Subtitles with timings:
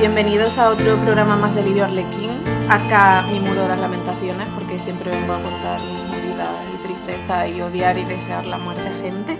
[0.00, 2.30] Bienvenidos a otro programa más de Lirio Arlequín.
[2.70, 7.46] Acá mi muro de las lamentaciones, porque siempre vengo a contar mis movidas y tristeza
[7.46, 9.38] y odiar y desear la muerte a gente.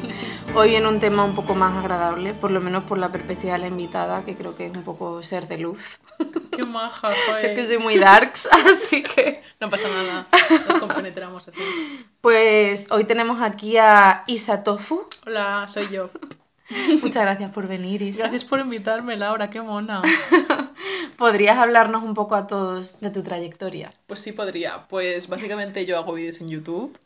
[0.56, 3.60] Hoy viene un tema un poco más agradable, por lo menos por la perspectiva de
[3.60, 6.00] la invitada, que creo que es un poco ser de luz.
[6.50, 7.46] Qué maja, joder.
[7.50, 9.40] Es que soy muy darks, así que...
[9.60, 10.26] No pasa nada,
[10.68, 11.60] nos compenetramos así.
[12.20, 15.06] Pues hoy tenemos aquí a Isa Tofu.
[15.26, 16.10] Hola, soy yo.
[17.02, 18.22] Muchas gracias por venir, Isa.
[18.22, 20.02] Gracias por invitarme, Laura, qué mona.
[21.16, 23.90] ¿Podrías hablarnos un poco a todos de tu trayectoria?
[24.06, 24.86] Pues sí podría.
[24.88, 26.98] Pues básicamente yo hago vídeos en YouTube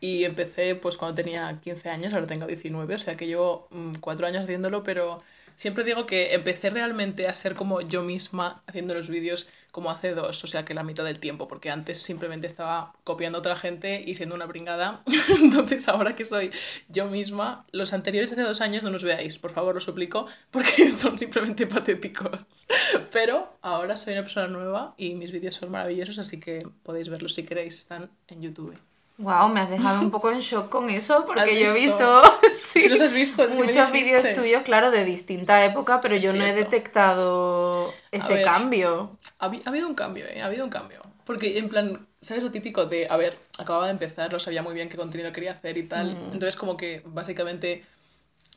[0.00, 3.94] y empecé pues cuando tenía 15 años, ahora tengo 19, o sea que llevo mm,
[4.00, 5.20] cuatro años haciéndolo, pero
[5.58, 10.14] siempre digo que empecé realmente a ser como yo misma haciendo los vídeos como hace
[10.14, 13.56] dos, o sea que la mitad del tiempo, porque antes simplemente estaba copiando a otra
[13.56, 15.02] gente y siendo una pringada.
[15.42, 16.52] Entonces ahora que soy
[16.88, 20.88] yo misma, los anteriores hace dos años no nos veáis, por favor, os suplico, porque
[20.90, 22.66] son simplemente patéticos.
[23.10, 27.34] Pero ahora soy una persona nueva y mis vídeos son maravillosos, así que podéis verlos
[27.34, 28.78] si queréis, están en YouTube.
[29.18, 32.22] Wow, me has dejado un poco en shock con eso, porque ¿Has yo he visto?
[32.52, 33.52] sí, ¿Sí los has visto?
[33.52, 38.34] Sí muchos vídeos tuyos, claro, de distinta época, pero Es yo no he detectado ese
[38.34, 38.44] ver.
[38.44, 39.16] cambio.
[39.40, 40.38] Ha habido un cambio, ¿eh?
[40.40, 41.02] Ha habido un cambio.
[41.24, 44.72] Porque, en plan, ¿sabes lo típico de, a ver, acababa de empezar, no sabía muy
[44.74, 46.14] bien qué contenido quería hacer y tal.
[46.14, 46.24] Mm.
[46.32, 47.84] Entonces, como que, básicamente,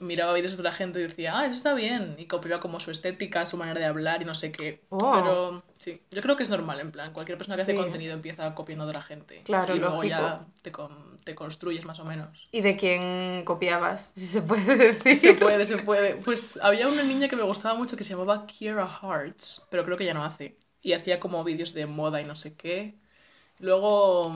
[0.02, 2.16] miraba vídeos de otra gente y decía, ah, eso está bien.
[2.20, 4.82] Y copiaba como su estética, su manera de hablar y no sé qué.
[4.90, 5.12] Oh.
[5.14, 7.72] Pero, sí, yo creo que es normal, en plan, cualquier persona que Sí.
[7.72, 9.42] hace contenido empieza copiando de la gente.
[9.44, 10.10] Claro, Y luego lógico.
[10.10, 12.48] ya te, con- te construyes más o menos.
[12.52, 14.12] ¿Y de quién copiabas?
[14.16, 15.16] Si se puede decir.
[15.16, 16.16] Se puede, se puede.
[16.18, 19.96] Pues había una niña que me gustaba mucho que se llamaba Kiera Hearts, pero creo
[19.98, 20.58] que ya no hace.
[20.82, 22.96] Y hacía como vídeos de moda y no sé qué.
[23.60, 24.34] Luego,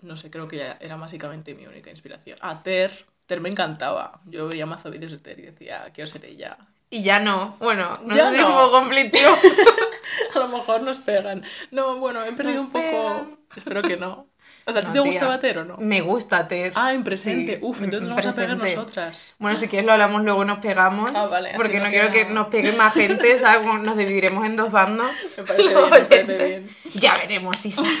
[0.00, 2.38] no sé, creo que ya era básicamente mi única inspiración.
[2.40, 3.04] Ah, Ter.
[3.28, 4.20] Ter me encantaba.
[4.24, 6.56] Yo veía mazo vídeos de Ter y decía, quiero ser ella.
[6.88, 7.56] Y ya no.
[7.60, 9.30] Bueno, no Ya sé si es un poco conflictivo.
[10.34, 11.44] A lo mejor nos pegan.
[11.70, 12.84] No, bueno, he perdido Nos un poco...
[12.86, 13.38] pegan.
[13.54, 14.26] Espero que no.
[14.68, 15.10] O sea, ¿a ti No, te tía.
[15.10, 15.76] gustaba Ter o no?
[15.78, 16.72] Me gusta Ted.
[16.74, 17.54] Ah, en presente.
[17.54, 18.76] Sí, Uf, entonces en nos vamos a pegar presente.
[18.76, 19.36] nosotras.
[19.38, 21.10] Bueno, si quieres lo hablamos luego nos pegamos.
[21.14, 23.66] Ah, vale, porque no quiero que nos pegue más gente, ¿sabes?
[23.82, 25.10] Nos dividiremos en dos bandos.
[25.38, 26.68] Me parece bien, me parece bien.
[26.94, 27.82] Ya veremos, Isa.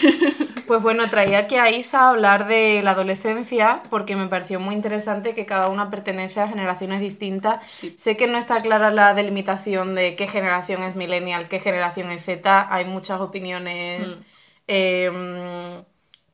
[0.68, 4.74] Pues bueno, traía aquí a Isa a hablar de la adolescencia porque me pareció muy
[4.74, 7.64] interesante que cada una pertenece a generaciones distintas.
[7.66, 7.94] Sí.
[7.96, 12.22] Sé que no está clara la delimitación de qué generación es millennial, qué generación es
[12.22, 12.66] Z.
[12.70, 14.20] Hay muchas opiniones Mm.
[14.68, 15.82] eh,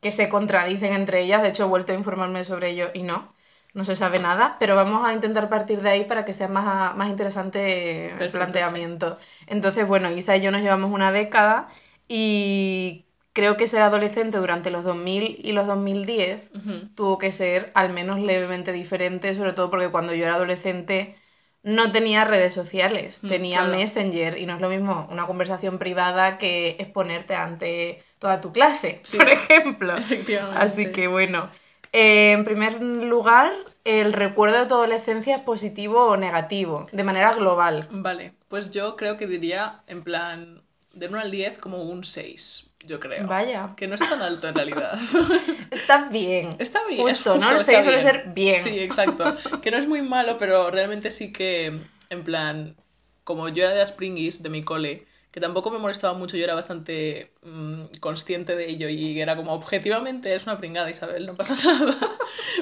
[0.05, 1.43] que se contradicen entre ellas.
[1.43, 3.27] De hecho, he vuelto a informarme sobre ello y no.
[3.73, 6.95] No se sabe nada, pero vamos a intentar partir de ahí para que sea más,
[6.97, 9.19] más interesante el planteamiento.
[9.49, 11.69] Entonces, bueno, Isa y yo nos llevamos una década
[12.07, 16.89] y creo que ser adolescente durante los 2000 y los 2010 Ujú.
[16.95, 21.17] tuvo que ser al menos levemente diferente, sobre todo porque cuando yo era adolescente
[21.65, 23.77] no tenía redes sociales, Mm, tenía claro.
[23.77, 29.01] Messenger y no es lo mismo una conversación privada que exponerte ante toda tu clase,
[29.03, 29.19] Sí.
[29.19, 29.95] por ejemplo.
[29.99, 30.59] Efectivamente.
[30.59, 31.47] Así que bueno,
[31.93, 33.53] eh, en primer lugar,
[33.85, 37.87] el recuerdo de tu adolescencia es positivo o negativo, de manera global.
[37.91, 40.63] Vale, pues yo creo que diría, en plan,
[40.95, 43.27] de 1 al 10, como un 6, yo creo.
[43.27, 43.75] Vaya.
[43.77, 44.99] Que no es tan alto en realidad.
[45.71, 46.57] Está bien.
[46.59, 47.03] Está bien.
[47.03, 47.51] Justo, ¿no?
[47.51, 48.57] El está 6 suele ser bien.
[48.57, 49.35] Sí, exacto.
[49.63, 52.75] Que no es muy malo, pero realmente sí que, en plan,
[53.23, 53.95] como yo era de las
[54.43, 58.89] de mi cole, que tampoco me molestaba mucho, yo era bastante mm, consciente de ello
[58.89, 61.97] y era como, objetivamente, eres una pringada, Isabel, no pasa nada.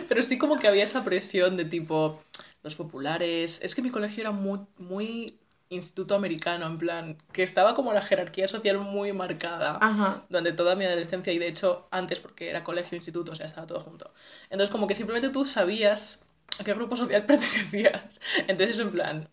[0.08, 2.22] Pero sí como que había esa presión de tipo,
[2.62, 5.38] los populares, es que mi colegio era muy, muy
[5.68, 10.22] instituto americano, en plan, que estaba como la jerarquía social muy marcada Ajá.
[10.30, 13.66] durante toda mi adolescencia y de hecho antes porque era colegio, instituto, o sea, estaba
[13.66, 14.10] todo junto.
[14.44, 16.24] Entonces como que simplemente tú sabías
[16.58, 18.20] a qué grupo social pertenecías.
[18.48, 19.28] Entonces eso en plan...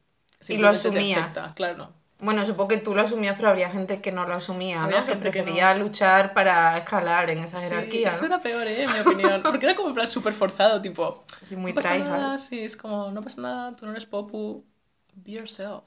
[0.50, 1.36] Y lo simplemente te asumías.
[1.38, 1.54] afecta.
[1.56, 1.99] Claro, no.
[2.22, 5.06] Bueno, supongo que tú lo asumías, pero habría gente que no lo asumía, Había ¿no?
[5.06, 8.28] Que prefería luchar para escalar en esa Sí, jerarquía, eso ¿no?
[8.28, 8.84] era peor, ¿eh?
[8.84, 9.42] En mi opinión.
[9.44, 11.24] Porque era como en plan súper forzado, tipo...
[11.42, 12.10] Así muy no pasa tryhard.
[12.10, 14.66] nada, sí, es como, no pasa nada, tú no eres popu,
[15.16, 15.84] be yourself.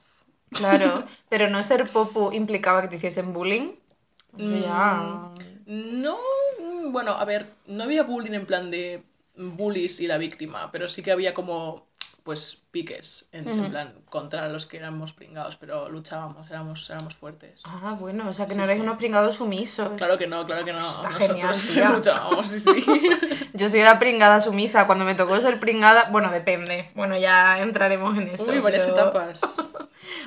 [0.50, 3.72] Claro, pero no ser popu implicaba que te hiciesen bullying.
[4.38, 5.28] Eso ya...
[5.66, 6.16] No,
[6.58, 9.02] mm, bueno, a ver, no había bullying en plan de
[9.36, 11.86] bullies y la víctima, pero sí que había como,
[12.22, 13.70] pues, piques, en, en Ujú.
[13.70, 17.62] plan, contra los que éramos pringados, pero luchábamos, éramos, éramos fuertes.
[17.66, 18.82] Ah, bueno, o sea que Sí, no erais sí.
[18.82, 19.90] unos pringados sumisos.
[19.98, 20.80] Claro que no, claro que no.
[20.80, 22.84] Está Nosotros genial, sí luchábamos, sí, sí.
[23.52, 24.86] Yo soy la pringada sumisa.
[24.86, 26.90] Cuando me tocó ser pringada, bueno, depende.
[26.94, 28.50] Bueno, ya entraremos en eso.
[28.50, 29.40] Uy, varias pero- etapas.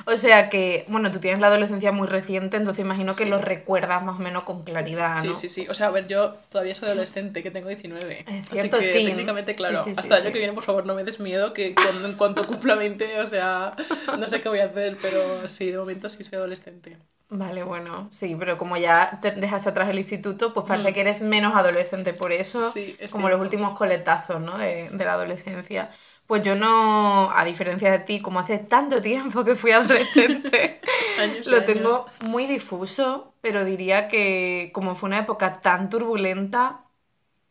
[0.05, 4.01] O sea que, bueno, tú tienes la adolescencia muy reciente, entonces imagino que lo recuerdas
[4.03, 5.21] más o menos con claridad, ¿no?
[5.21, 5.67] Sí, sí, sí.
[5.69, 8.23] O sea, a ver, yo todavía soy adolescente, que tengo 19.
[8.27, 9.07] Es Así cierto, que teen.
[9.07, 10.31] técnicamente, claro, Sí, sí, sí, hasta el año sí.
[10.33, 11.75] que viene, por favor, no me des miedo, que
[12.17, 12.34] cuando,
[12.77, 13.75] 20, o sea,
[14.17, 16.97] no sé qué voy a hacer, pero sí, de momento sí soy adolescente.
[17.27, 21.21] Vale, bueno, sí, pero como ya te dejas atrás el instituto, pues parece que eres
[21.21, 22.61] menos adolescente por eso, Mm.
[22.61, 24.57] Sí, es como los últimos coletazos, ¿no?
[24.59, 25.89] De, de la adolescencia.
[26.27, 30.79] Pues yo no, a diferencia de ti, como hace tanto tiempo que fui adolescente,
[31.17, 31.65] Años lo años.
[31.65, 36.81] tengo muy difuso, pero diría que como fue una época tan turbulenta,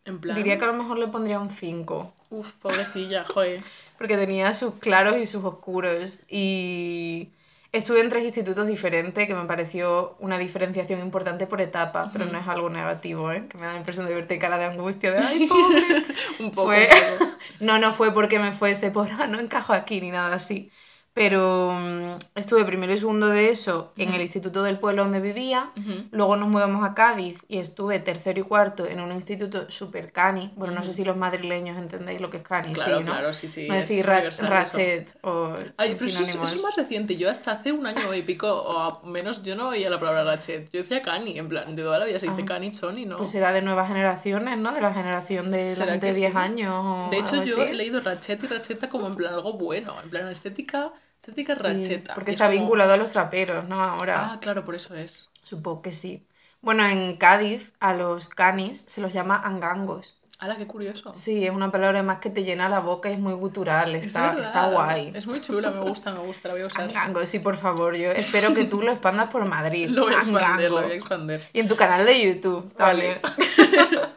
[0.06, 2.12] En plan, diría que a lo mejor le pondría un 5.
[2.30, 3.62] uf, pobrecilla, joder.
[3.98, 6.24] Porque tenía sus claros y sus oscuros.
[6.28, 7.32] Y
[7.72, 12.38] estuve en tres institutos diferentes, que me pareció una diferenciación importante por etapa, pero no
[12.38, 13.46] es algo negativo, ¿eh?
[13.48, 16.04] que me da la impresión de verte cara de angustia, de ¡ay, pobre!
[16.38, 17.24] Un poco, Fue- un poco.
[17.60, 20.70] No, no fue porque me fuese por, "Ah, no encajo aquí ni nada así.
[21.14, 25.70] Pero mm, estuve primero y segundo de eso en el instituto del pueblo donde vivía.
[25.76, 25.92] Ujú.
[26.10, 30.52] Luego nos mudamos a Cádiz y estuve tercero y cuarto en un instituto super cani.
[30.56, 33.12] Bueno, no sé si los madrileños entendéis lo que es cani, Claro, sí, ¿no?
[33.12, 33.68] claro, sí, sí.
[33.68, 34.46] no es decir eso.
[34.48, 37.16] ratchet o Ay, pero eso es, eso es más reciente.
[37.16, 40.68] Yo hasta hace un año y pico, o menos, yo no oía la palabra ratchet.
[40.72, 42.46] Yo decía cani, en plan, de toda la vida se dice Ah.
[42.46, 43.18] cani, Sony, ¿no?
[43.18, 44.72] Pues será de nuevas generaciones, ¿no?
[44.74, 46.38] De la generación de la ¿Será gente que de 10 sí?
[46.38, 46.74] años.
[46.74, 47.70] o De hecho, yo así.
[47.70, 50.92] he leído ratchet y racheta como en plan algo bueno, en plan estética,
[51.26, 52.14] estética Sí, racheta.
[52.14, 53.82] Porque Es se ha como- vinculado a los traperos, ¿no?
[53.82, 54.32] Ahora.
[54.32, 55.30] Ah, claro, por eso es.
[55.42, 56.26] Supongo que sí.
[56.60, 60.18] Bueno, en Cádiz a los canis se los llama angangos.
[60.40, 61.14] Ahora, qué curioso.
[61.14, 63.94] Sí, es una palabra más que te llena la boca y es muy gutural.
[63.94, 65.12] Es Está, está guay.
[65.14, 66.82] Es muy chula, me gusta, me gusta, la voy a usar.
[66.88, 67.94] Angangos, sí, por favor.
[67.94, 69.88] Yo espero que tú lo expandas por Madrid.
[69.90, 70.74] Lo voy a expandir, Angango.
[70.80, 71.40] lo voy a expandir.
[71.52, 73.18] Y en tu canal de YouTube Vale.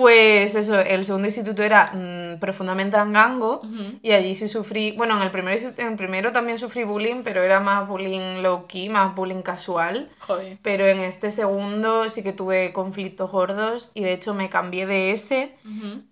[0.00, 3.60] pues eso, el segundo instituto era mm, profundamente angango
[4.00, 7.42] y allí sí sufrí, bueno, en el, primero, en el primero también sufrí bullying, pero
[7.42, 10.08] era más bullying low key, más bullying casual.
[10.20, 10.56] Joder.
[10.62, 15.12] Pero en este segundo sí que tuve conflictos gordos y de hecho me cambié de
[15.12, 15.54] ese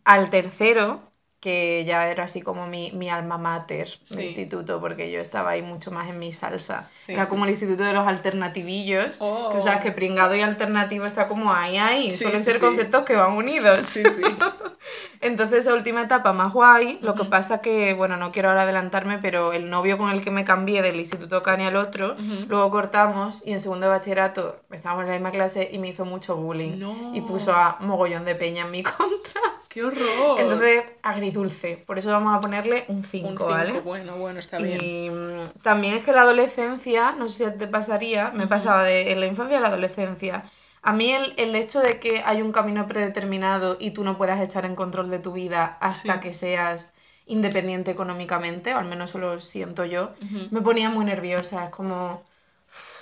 [0.04, 1.00] al tercero,
[1.40, 4.16] que ya era así como mi, mi alma mater Sí.
[4.16, 6.88] de instituto, porque yo estaba ahí mucho más en mi salsa.
[6.96, 7.12] Sí.
[7.12, 9.18] Era como el instituto de los alternativillos.
[9.20, 9.50] Oh.
[9.54, 12.10] que, sabes que pringado y alternativo está como ahí, ahí.
[12.10, 13.86] Sí, Suelen ser conceptos que van unidos.
[13.86, 14.22] Sí, sí.
[15.20, 19.18] Entonces, esa última etapa más guay, lo que pasa que, bueno, no quiero ahora adelantarme,
[19.18, 22.46] pero el novio con el que me cambié del Instituto Cani al otro, Ujú.
[22.48, 26.04] luego cortamos y en segundo de bachillerato estábamos en la misma clase y me hizo
[26.04, 26.78] mucho bullying.
[26.78, 27.12] No.
[27.14, 29.40] Y puso a mogollón de peña en mi contra.
[29.68, 30.40] ¡Qué horror!
[30.40, 31.82] Entonces, agridulce.
[31.86, 33.80] Por eso vamos a ponerle un 5, Un 5, ¿vale?
[33.80, 34.78] bueno, bueno, está bien.
[34.82, 39.12] Y mm, también es que la adolescencia, no sé si te pasaría, me pasaba de
[39.12, 40.44] en la infancia a la adolescencia.
[40.88, 44.40] A mí el, el hecho de que hay un camino predeterminado y tú no puedas
[44.40, 46.20] estar en control de tu vida hasta Sí.
[46.20, 46.94] que seas
[47.26, 50.12] independiente económicamente, o al menos eso lo siento yo,
[50.50, 51.66] me ponía muy nerviosa.
[51.66, 52.22] Es como,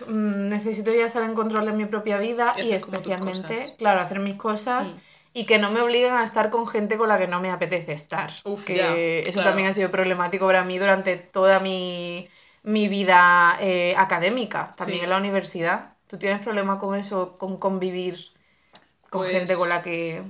[0.09, 4.35] mm, necesito ya estar en control de mi propia vida Y especialmente, claro, hacer mis
[4.35, 4.91] cosas.
[4.91, 4.97] Mm.
[5.35, 7.93] Y que no me obliguen a estar con gente con la que no me apetece
[7.93, 8.31] estar.
[8.45, 9.51] Uf, que ya, eso claro.
[9.51, 12.27] también ha sido problemático para mí durante toda mi,
[12.63, 15.05] mi vida eh, académica, también Sí.
[15.05, 15.96] en la universidad.
[16.07, 18.17] ¿Tú tienes problema con eso, con convivir
[19.11, 20.23] con Pues- gente con la que,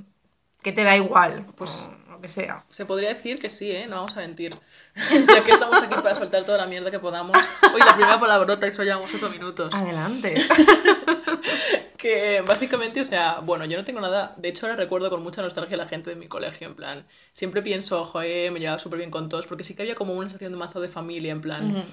[0.63, 1.45] que te da igual?
[1.57, 2.65] Pues- o lo que sea.
[2.71, 3.87] Se podría decir que sí, ¿eh?
[3.87, 4.55] No vamos a mentir.
[5.29, 7.37] ya que estamos aquí para soltar toda la mierda que podamos.
[7.75, 9.75] Hoy la primera palabrota y eso llevamos 8 minutos.
[9.75, 10.35] Adelante.
[11.97, 14.35] Que básicamente, o sea, bueno, yo no tengo nada.
[14.37, 17.07] De hecho, ahora recuerdo con mucha nostalgia a la gente de mi colegio, en plan.
[17.33, 20.29] Siempre pienso, joder, me llevaba súper bien con todos, porque sí que había como una
[20.29, 21.85] sensación de mazo de familia, en plan.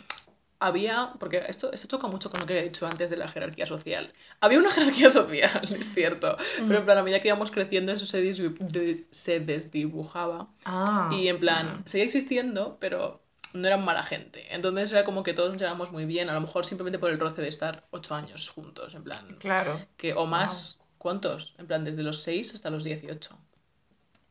[0.66, 3.66] Había, porque esto, esto choca mucho con lo que he dicho antes de la jerarquía
[3.68, 4.12] social.
[4.40, 8.06] Había una jerarquía social, es cierto, pero en plan, a medida que íbamos creciendo, eso
[8.06, 10.48] se, de- se desdibujaba.
[10.66, 13.22] Ah, Y en plan, seguía existiendo, pero
[13.54, 14.46] no eran mala gente.
[14.56, 17.20] Entonces era como que todos nos llevábamos muy bien, a lo mejor simplemente por el
[17.20, 19.80] roce de estar ocho años juntos, en plan, claro.
[19.98, 21.56] que o más, ¿cuántos?
[21.58, 23.38] En plan, desde los 6 hasta los 18.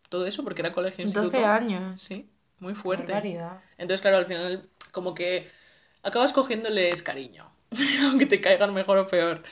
[0.08, 1.46] Todo eso porque era colegio 12 instituto.
[1.46, 2.00] años.
[2.02, 3.12] Sí, muy fuerte.
[3.78, 5.48] Entonces, claro, al final como que
[6.02, 7.50] acabas cogiéndoles cariño,
[8.04, 9.42] aunque te caigan mejor o peor.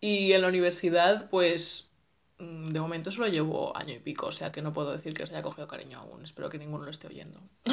[0.00, 1.90] Y en la universidad, pues
[2.38, 5.24] mm, de momento solo llevo año y pico, o sea que no puedo decir que
[5.26, 6.22] se haya cogido cariño aún.
[6.24, 7.40] Espero que ninguno lo esté oyendo.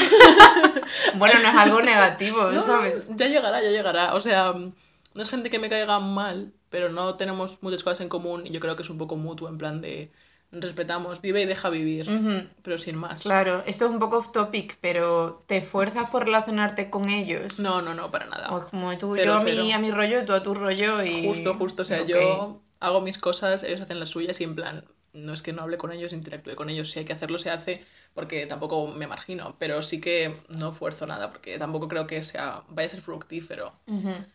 [1.15, 3.11] Bueno, no es algo negativo, No, ¿sabes?
[3.15, 4.13] ya llegará, ya llegará.
[4.15, 4.73] O sea, mm,
[5.13, 8.51] no es gente que me caiga mal, pero no tenemos muchas cosas en común y
[8.51, 10.11] yo creo que es un poco mutuo, en plan de
[10.51, 13.24] respetamos, vive y deja vivir, pero sin más.
[13.24, 17.60] Claro, esto es un poco off topic, pero ¿te esfuerzas por relacionarte con ellos?
[17.60, 18.55] No, no, no, para nada.
[18.55, 21.25] O como tú, Cero, yo a mi, a mi rollo tú a tu rollo y...
[21.25, 21.84] Justo, justo.
[21.84, 25.41] O sea, yo hago mis cosas, ellos hacen las suyas y en plan, no es
[25.41, 28.46] que no hable con ellos, interactúe con ellos, si hay que hacerlo se hace, porque
[28.46, 32.88] tampoco me margino, pero sí que no fuerzo nada, porque tampoco creo que sea, vaya
[32.88, 33.74] a ser fructífero,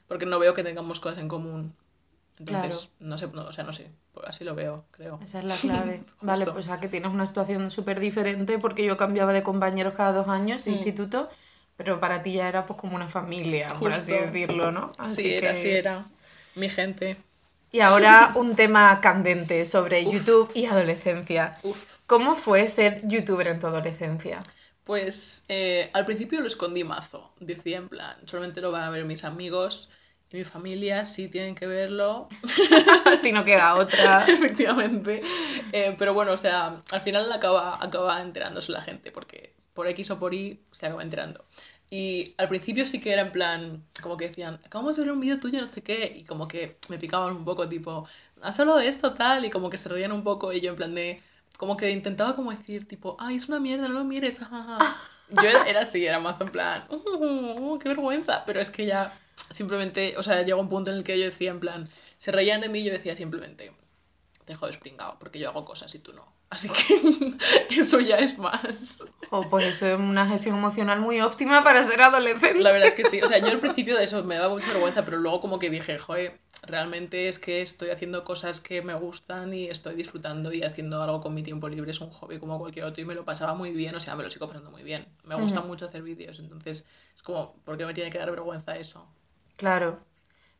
[0.06, 1.74] porque no veo que tengamos cosas en común.
[2.38, 5.18] Entonces, no sé, no, o sea, no sé, pues así lo veo, creo.
[5.22, 6.02] Esa es la clave.
[6.20, 10.12] vale, pues a que tienes una situación súper diferente, porque yo cambiaba de compañeros cada
[10.12, 10.70] dos años, mm.
[10.70, 11.30] instituto,
[11.76, 14.92] pero para ti ya era pues como una familia, por así decirlo, ¿no?
[14.98, 16.04] Así sí, era, sí era.
[16.54, 17.16] Mi gente.
[17.72, 21.52] Y ahora un tema candente sobre YouTube y adolescencia.
[22.06, 24.40] ¿Cómo fue ser youtuber en tu adolescencia?
[24.84, 27.32] Pues eh, al principio lo escondí mazo.
[27.40, 29.90] Decía en plan, solamente lo van a ver mis amigos
[30.32, 32.28] mi familia, sí tienen que verlo.
[33.20, 34.24] si no queda otra.
[34.28, 35.22] Efectivamente.
[35.72, 40.10] Eh, pero bueno, o sea, al final acaba, acaba enterándose la gente, porque por X
[40.10, 41.44] o por Y se acaba enterando.
[41.88, 45.20] Y al principio sí que era en plan, como que decían, acabamos de ver un
[45.20, 48.08] vídeo tuyo, no sé qué, y como que me picaban un poco, tipo,
[48.42, 50.76] has hablado de esto, tal, y como que se reían un poco, y yo en
[50.76, 51.22] plan de,
[51.58, 54.40] como que intentaba como decir, tipo, ay, es una mierda, no lo mires,
[55.30, 59.16] Yo era, así, era más en plan, uh, qué vergüenza, pero es que ya
[59.50, 61.88] simplemente, o sea, llegó un punto en el que yo decía en plan,
[62.18, 63.72] se reían de mí y yo decía simplemente,
[64.44, 66.36] te jodes pringado, porque yo hago cosas y tú no.
[66.48, 67.34] Así que
[67.80, 69.12] eso ya es más.
[69.30, 72.60] O por eso es una gestión emocional muy óptima para ser adolescente.
[72.60, 73.20] La verdad es que sí.
[73.20, 75.70] O sea, yo al principio de eso me daba mucha vergüenza, pero luego como que
[75.70, 80.62] dije, joder, realmente es que estoy haciendo cosas que me gustan y estoy disfrutando y
[80.62, 81.90] haciendo algo con mi tiempo libre.
[81.90, 83.96] Es un hobby como cualquier otro y me lo pasaba muy bien.
[83.96, 85.04] O sea, me lo sigo pasando muy bien.
[85.24, 86.38] Me gusta mucho hacer vídeos.
[86.38, 89.08] Entonces, es como, ¿por qué me tiene que dar vergüenza eso?
[89.56, 90.00] Claro.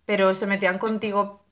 [0.05, 1.47] Pero se metían contigo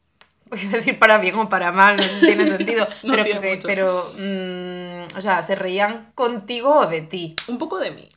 [0.50, 4.12] voy a decir para bien o para mal, no sé si tiene sentido, pero, pero
[4.18, 7.36] mm, o sea, ¿se reían contigo o de ti?
[7.48, 8.08] Un poco de mí.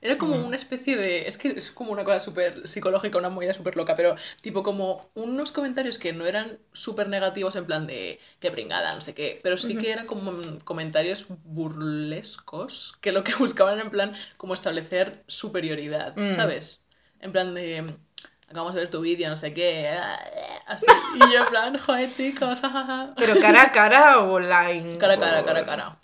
[0.00, 1.26] Era como una especie de.
[1.26, 5.10] Es que es como una cosa súper psicológica, una movida súper loca, pero tipo como
[5.14, 9.40] unos comentarios que no eran súper negativos en plan de que pringada, no sé qué,
[9.42, 15.24] pero sí que eran como comentarios burlescos que lo que buscaban en plan como establecer
[15.26, 16.30] superioridad, mm.
[16.30, 16.80] ¿sabes?
[17.18, 17.84] En plan de
[18.48, 19.90] acabamos de ver tu vídeo, no sé qué,
[20.66, 20.86] así.
[21.14, 23.14] Y yo en plan, joder, chicos, jajaja.
[23.16, 24.96] ¿Pero cara a cara o online?
[24.98, 25.96] Cara a cara, cara a cara.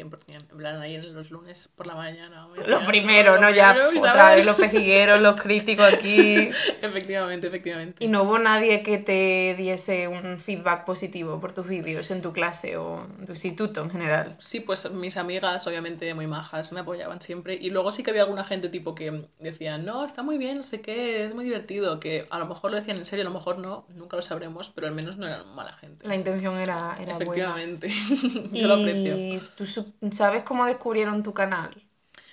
[0.00, 0.50] 100%.
[0.50, 2.48] En plan, ahí en los lunes por la mañana.
[2.66, 3.50] Lo primero, ¿no?
[3.50, 6.50] Ya otra vez los pejigueros, los críticos aquí.
[6.82, 8.04] efectivamente, efectivamente.
[8.04, 12.32] ¿Y no hubo nadie que te diese un feedback positivo por tus vídeos en tu
[12.32, 14.36] clase o en tu instituto en general?
[14.38, 17.58] Sí, pues mis amigas, obviamente muy majas, me apoyaban siempre.
[17.60, 20.62] Y luego sí que había alguna gente tipo que decía, no, está muy bien, no
[20.62, 22.00] sé qué, es muy divertido.
[22.00, 24.70] Que a lo mejor lo decían en serio, a lo mejor no, nunca lo sabremos,
[24.70, 26.06] pero al menos no eran mala gente.
[26.06, 27.88] La intención era, era Efectivamente.
[28.52, 29.16] Yo lo aprecio.
[29.16, 29.66] ¿Y tú
[30.12, 31.82] ¿Sabes cómo descubrieron tu canal?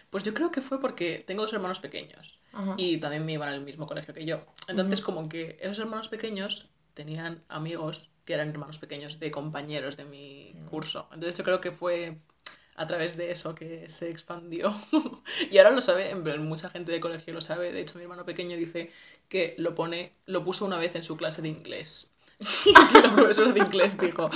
[0.09, 2.39] Pues yo creo que fue porque tengo dos hermanos pequeños
[2.77, 4.37] y también me iban al mismo colegio que yo.
[4.67, 10.05] Entonces, como que esos hermanos pequeños tenían amigos que eran hermanos pequeños de compañeros de
[10.05, 11.07] mi curso.
[11.11, 12.17] Entonces, yo creo que fue
[12.77, 14.73] a través de eso que se expandió.
[15.51, 17.71] y ahora lo sabe, mucha gente de colegio lo sabe.
[17.71, 18.91] De hecho, mi hermano pequeño dice
[19.27, 22.13] que lo pone, lo puso una vez en su clase de inglés.
[22.65, 24.29] y la profesora de inglés dijo,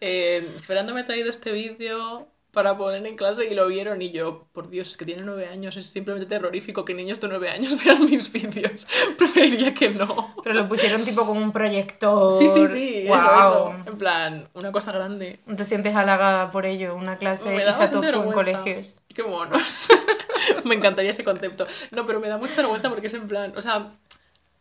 [0.00, 4.10] eh, Fernando me ha traído este vídeo para poner en clase y lo vieron y
[4.10, 7.50] yo, por Dios, es que tiene nueve años, es simplemente terrorífico que niños de nueve
[7.50, 8.84] años vean mis vídeos.
[9.16, 10.34] Preferiría que no.
[10.42, 12.32] Pero lo pusieron tipo como un proyector.
[12.32, 13.16] Sí, sí, sí, wow.
[13.38, 15.38] eso, En plan, una cosa grande.
[15.46, 16.96] ¿No te sientes halagada por ello?
[16.96, 19.02] Una clase me en colegios.
[19.14, 19.86] Qué monos.
[20.64, 21.64] me encantaría ese concepto.
[21.92, 23.92] No, pero me da mucha vergüenza porque es en plan, o sea,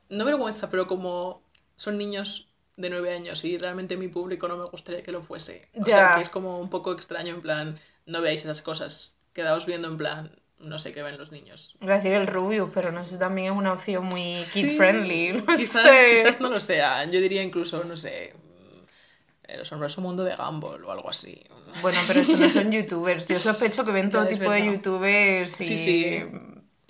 [0.10, 1.42] no vergüenza, pero como
[1.77, 5.67] son niños de nueve años y realmente mi público no me gustaría que lo fuese.
[5.75, 9.65] O sea, que es como un poco extraño, en plan, no veáis esas cosas, quedaos
[9.65, 11.75] viendo en plan, no sé qué ven los niños.
[11.81, 15.46] Iba a decir el Rubio, pero no sé, también es una opción muy kid-friendly, no
[15.48, 16.22] quizás, sé.
[16.22, 18.34] Quizás no lo sea, yo diría incluso, no sé,
[19.43, 21.43] el asombroso mundo de Gumball o algo así.
[21.81, 25.65] bueno, pero eso no son youtubers, yo sospecho que ven todo tipo de youtubers y...
[25.65, 26.24] Sí, sí,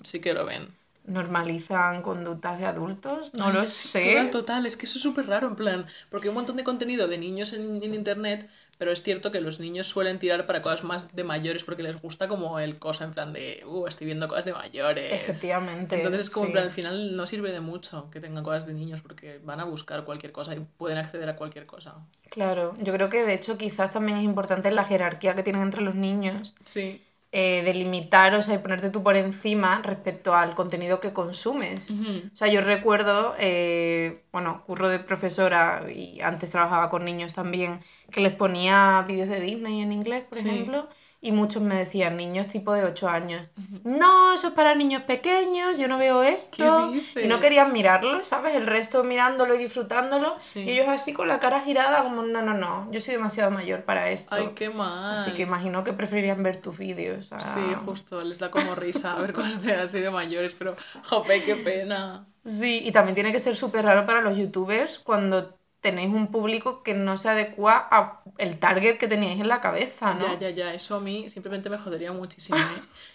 [0.04, 0.77] sí que lo ven
[1.08, 4.02] normalizan conductas de adultos, no lo sé.
[4.02, 6.64] Total, total, es que eso es súper raro, en plan, porque hay un montón de
[6.64, 10.84] contenido de niños en, internet, pero es cierto que los niños suelen tirar para cosas
[10.84, 14.28] más de mayores porque les gusta como el cosa en plan de, uh, estoy viendo
[14.28, 15.12] cosas de mayores.
[15.12, 15.96] Efectivamente.
[15.96, 18.74] Entonces es como en plan, al final no sirve de mucho que tengan cosas de
[18.74, 21.96] niños porque van a buscar cualquier cosa y pueden acceder a cualquier cosa.
[22.30, 25.80] Claro, yo creo que de hecho quizás también es importante la jerarquía que tienen entre
[25.80, 26.54] los niños.
[26.64, 31.90] Sí eh, delimitar, o sea, y ponerte tú por encima respecto al contenido que consumes.
[32.32, 37.80] O sea, yo recuerdo, eh, bueno, curro de profesora y antes trabajaba con niños también,
[38.10, 40.88] que les ponía vídeos de Disney en inglés, por ejemplo,
[41.20, 43.48] y muchos me decían niños tipo de 8 años.
[43.82, 46.90] No, eso es para niños pequeños, yo no veo esto.
[47.14, 48.54] ¿Qué Y no querían mirarlo, ¿sabes?
[48.54, 50.36] El resto mirándolo y disfrutándolo.
[50.38, 50.60] Sí.
[50.60, 53.82] Y ellos así con la cara girada como, no, no, no, yo soy demasiado mayor
[53.84, 54.36] para esto.
[54.36, 55.14] Ay, qué mal.
[55.14, 57.32] Así que imagino que preferirían ver tus vídeos.
[57.32, 61.42] a- Sí, justo, les da como risa ver cosas de así de mayores, pero jope,
[61.42, 62.26] qué pena.
[62.44, 66.82] Sí, y también tiene que ser súper raro para los youtubers cuando tenéis un público
[66.82, 70.20] que no se adecua a el target que teníais en la cabeza, ¿no?
[70.26, 72.58] Ya, ya, ya, eso a mí simplemente me jodería muchísimo.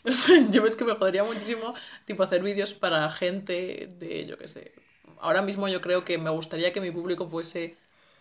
[0.05, 0.45] ¿eh?
[0.49, 1.73] Yo es que me jodería muchísimo,
[2.05, 4.71] tipo, hacer vídeos para gente de, yo qué sé.
[5.19, 7.75] Ahora mismo yo creo que me gustaría que mi público fuese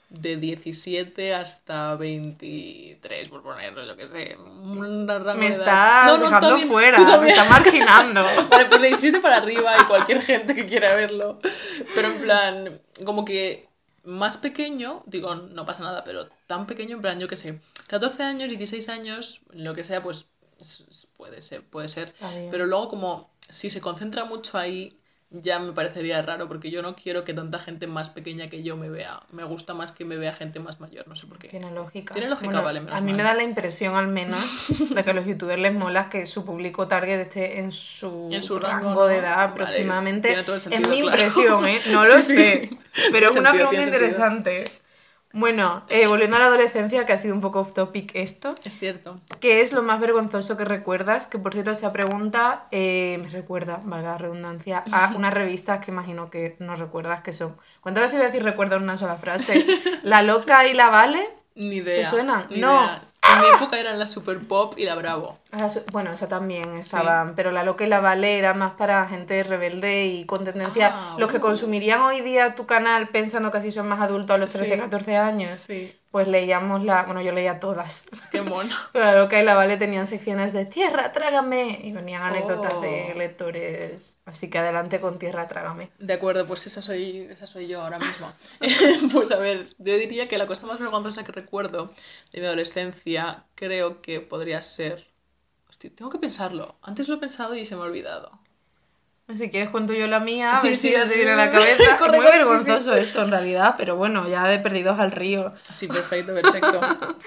[0.09, 4.37] de 17 hasta 23, por ponerlo, yo qué sé.
[4.39, 8.23] Un rango Me estás No, no, dejando también- fuera, me está marginando.
[8.51, 11.39] Vale, pues de 17 para arriba y cualquier gente que quiera verlo.
[11.95, 13.67] Pero en plan, como que
[14.05, 18.23] más pequeño, digo, no pasa nada, pero tan pequeño, en plan, yo qué sé, 14
[18.23, 20.27] años, 16 años, lo que sea, pues
[20.61, 22.13] es- es- puede ser, puede ser.
[22.51, 24.93] Pero luego como si se concentra mucho ahí,
[25.33, 28.77] ya me parecería raro, porque yo no quiero que tanta gente más pequeña que yo
[28.77, 29.21] me vea.
[29.31, 31.49] Me gusta más que me vea gente más mayor, no sé por qué.
[31.49, 32.13] Tiene lógica.
[32.15, 34.41] Tiene lógica, Bueno, vale, menos A mí me da la impresión, al menos,
[34.95, 38.43] de que a los youtubers les mola que su público target esté en su, En
[38.45, 40.29] su rango, rango, de edad Vale, aproximadamente.
[40.29, 41.17] tiene todo el es sentido, mi claro.
[41.17, 41.81] impresión, ¿eh?
[41.93, 42.67] No lo Sí, sé.
[42.69, 42.79] sí.
[43.11, 44.82] Pero es una sentido, pregunta sentido.
[45.33, 48.55] Bueno, eh, volviendo a la adolescencia, que ha sido un poco off topic esto.
[48.65, 49.19] Es cierto.
[49.41, 51.27] ¿Qué es lo más vergonzoso que recuerdas?
[51.27, 55.91] Que por cierto, esta pregunta eh, me recuerda, valga la redundancia, a unas revistas que
[55.91, 57.57] imagino que no recuerdas que son.
[57.81, 59.65] ¿Cuántas veces voy a decir recuerdo en una sola frase?
[60.03, 61.27] La loca y la vale.
[61.55, 62.09] Ni idea.
[62.09, 62.47] suenan?
[62.51, 62.69] Ni No.
[62.75, 63.03] idea.
[63.33, 65.39] En mi época eran la Super Pop y la Bravo.
[65.69, 69.43] Su- Bueno, esa también estaban, pero la loca y la vale era más para gente
[69.43, 70.91] rebelde y con tendencia.
[70.95, 71.41] Ah, los que uh.
[71.41, 74.81] consumirían hoy día tu canal pensando que así son más adultos a los 13, Sí.
[74.81, 75.95] 14 años, Sí.
[76.11, 77.03] pues leíamos la.
[77.05, 78.09] Bueno, yo leía todas.
[78.31, 78.75] Qué mono.
[78.95, 81.81] Pero la loca y la vale tenían secciones de tierra, trágame.
[81.83, 83.19] Y venían anécdotas de Oh.
[83.19, 84.21] lectores.
[84.25, 85.91] Así que adelante con tierra, trágame.
[85.99, 88.33] De acuerdo, pues esa soy, esa soy yo ahora mismo.
[89.13, 91.91] pues a ver, yo diría que la cosa más vergonzosa que recuerdo
[92.33, 95.12] de mi adolescencia creo que podría ser...
[95.83, 96.77] Hostia, tengo que pensarlo.
[96.83, 98.31] Antes lo he pensado y se me ha olvidado.
[99.35, 101.17] Si quieres cuento yo la mía, a Sí, ver sí, si ya te sí.
[101.17, 101.97] viene a la cabeza.
[101.99, 105.55] Corre, es muy vergonzoso esto en realidad, pero bueno, ya de perdidos al río.
[105.73, 106.81] Sí, perfecto, perfecto.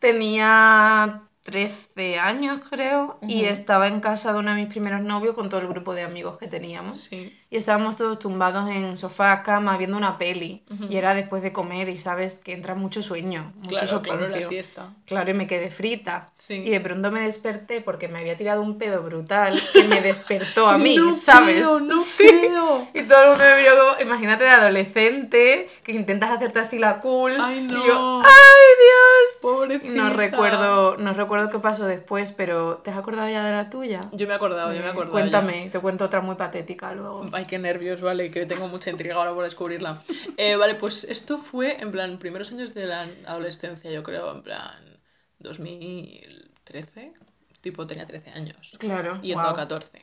[0.00, 5.48] Tenía 13 años, creo, y estaba en casa de uno de mis primeros novios con
[5.48, 6.98] todo el grupo de amigos que teníamos.
[7.00, 7.34] Sí.
[7.50, 10.62] Y estábamos todos tumbados en sofá, cama, viendo una peli.
[10.90, 14.42] Y era después de comer y sabes que entra mucho sueño, mucho Claro, claro, la
[14.42, 14.90] siesta.
[15.06, 16.28] Claro, y me quedé frita.
[16.36, 16.54] Sí.
[16.56, 20.68] Y de pronto me desperté porque me había tirado un pedo brutal que me despertó
[20.68, 21.56] a mí, No ¿sabes?
[21.62, 22.26] creo, no Sí.
[22.28, 22.88] creo.
[22.92, 27.00] Y todo el mundo me miró como, imagínate de adolescente, que intentas hacerte así la
[27.00, 27.36] cool.
[27.40, 27.82] Ay, no.
[27.82, 29.38] Y yo, ¡ay, Dios!
[29.40, 29.94] Pobrecita.
[29.94, 34.00] No recuerdo, no recuerdo qué pasó después, pero ¿te has acordado ya de la tuya?
[34.12, 35.12] Yo me he acordado, yo me he Eh, acordado.
[35.12, 37.26] Cuéntame, te cuento otra muy patética luego.
[37.32, 40.02] Ay, qué nervios, vale, que tengo mucha intriga ahora por descubrirla.
[40.36, 44.42] Eh, vale, pues esto fue en plan primeros años de la adolescencia, yo creo, en
[44.42, 45.00] plan
[45.38, 47.12] 2013.
[47.60, 48.78] Tipo, tenía 13 años.
[48.78, 49.20] Claro.
[49.20, 49.50] Yendo guau.
[49.50, 50.00] a 14.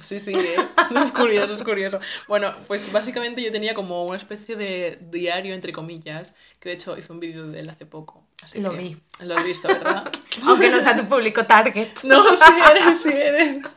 [0.00, 0.56] Sí, sí, ¿eh?
[1.02, 1.98] es curioso, es curioso.
[2.28, 6.96] Bueno, pues básicamente yo tenía como una especie de diario, entre comillas, que de hecho
[6.96, 8.17] hice un vídeo de él hace poco.
[8.42, 8.96] Así Lo que vi.
[9.24, 10.10] Lo has visto, ¿verdad?
[10.46, 11.88] Aunque no sea tu público target.
[12.04, 13.76] No, sí eres, sí eres.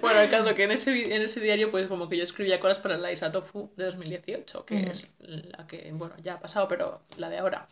[0.00, 2.78] Bueno, el caso que en ese, en ese diario, pues como que yo escribía cosas
[2.78, 7.00] para la Isa Tofu de 2018, que es la que, bueno, ya ha pasado, pero
[7.16, 7.68] la de ahora.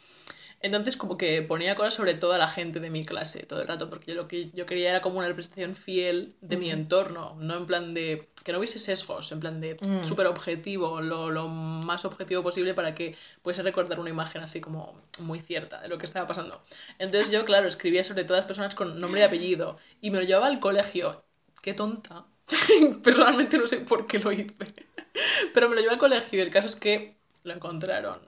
[0.63, 3.89] Entonces como que ponía cosas sobre toda la gente de mi clase todo el rato,
[3.89, 7.57] porque yo lo que yo quería era como una representación fiel de mi entorno, no
[7.57, 10.05] en plan de que no hubiese sesgos, en plan de Mm.
[10.05, 15.01] súper objetivo, lo, lo más objetivo posible para que pudiese recordar una imagen así como
[15.19, 16.61] muy cierta de lo que estaba pasando.
[16.99, 20.25] Entonces yo, claro, escribía sobre todas las personas con nombre y apellido y me lo
[20.25, 21.25] llevaba al colegio.
[21.63, 22.27] Qué tonta.
[23.03, 24.55] Personalmente no sé por qué lo hice.
[25.55, 28.19] Pero me lo llevé al colegio y el caso es que lo encontraron.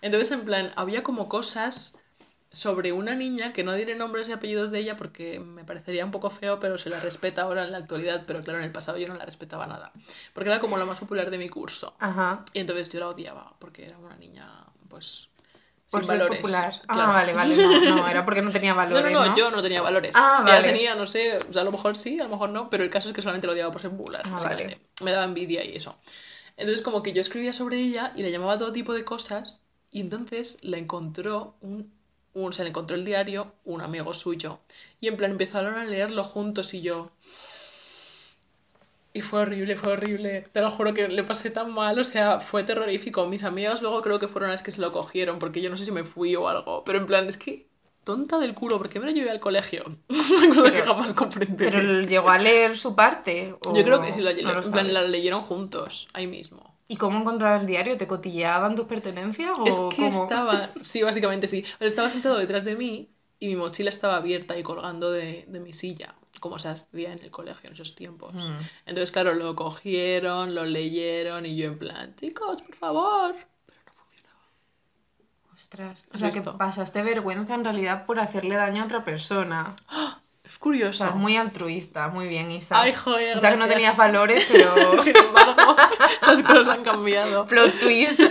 [0.00, 1.98] Entonces, en plan, había como cosas
[2.50, 6.10] sobre una niña, que no diré nombres y apellidos de ella porque me parecería un
[6.10, 8.96] poco feo, pero se la respeta ahora en la actualidad, pero claro, en el pasado
[8.96, 9.92] yo no la respetaba nada.
[10.32, 11.94] Porque era como la más popular de mi curso.
[11.98, 12.44] Ajá.
[12.54, 14.46] Y entonces yo la odiaba, porque era una niña,
[14.88, 15.28] pues,
[15.90, 16.38] Por sin ser valores.
[16.40, 16.72] popular.
[16.88, 17.08] Ah, claro.
[17.12, 17.56] vale, vale.
[17.56, 19.12] No, no, era porque no tenía No, valores.
[19.12, 20.16] no, No, no, yo no tenía valores.
[20.16, 20.68] Ah, Ella vale.
[20.68, 22.90] tenía, no sé, o sea, a lo mejor sí, a lo mejor no, pero el
[22.90, 24.22] caso es que solamente lo odiaba por ser popular.
[24.24, 24.78] Ah, básicamente.
[25.04, 25.98] Me daba envidia y eso.
[26.58, 30.00] Entonces, como que yo escribía sobre ella y le llamaba todo tipo de cosas, y
[30.00, 31.90] entonces la encontró un,
[32.34, 34.60] un se le encontró el diario un amigo suyo.
[35.00, 37.12] Y en plan empezaron a leerlo juntos y yo.
[39.12, 40.42] Y fue horrible, fue horrible.
[40.52, 43.26] Te lo juro que le pasé tan mal, o sea, fue terrorífico.
[43.26, 45.84] Mis amigas luego creo que fueron las que se lo cogieron, porque yo no sé
[45.84, 46.84] si me fui o algo.
[46.84, 47.67] Pero en plan, es que
[48.08, 49.82] tonta del culo, ¿por qué me lo llevé al colegio?
[50.54, 51.64] Cosa que jamás comprendí.
[51.64, 51.78] Pero
[52.12, 53.34] llegó a leer su parte.
[53.64, 54.92] ¿o Yo creo que sí, lo, no lo en plan, sabes?
[54.92, 56.62] la leyeron juntos, ahí mismo.
[56.88, 57.98] ¿Y cómo encontraba el diario?
[57.98, 60.24] ¿Te cotilleaban tus pertenencias o Es que cómo?
[60.24, 61.64] estaba, sí, básicamente sí.
[61.78, 65.60] Pero estaba sentado detrás de mí y mi mochila estaba abierta y colgando de, de
[65.60, 68.32] mi silla, como se hacía en el colegio en esos tiempos.
[68.34, 68.62] Mm.
[68.86, 73.34] Entonces, claro, lo cogieron, lo leyeron y yo en plan, chicos, por favor.
[75.68, 76.08] Ostras.
[76.10, 79.74] O ¿Has sea, que pasaste vergüenza en realidad por hacerle daño a otra persona.
[80.44, 81.04] Es O curioso.
[81.04, 82.80] sea, muy altruista, muy bien, Isa.
[82.80, 83.36] Ay, joder.
[83.36, 85.02] O sea, que no tenías valores, pero...
[85.02, 85.76] Sin embargo,
[86.26, 87.44] las cosas han cambiado.
[87.44, 88.18] Plot twist.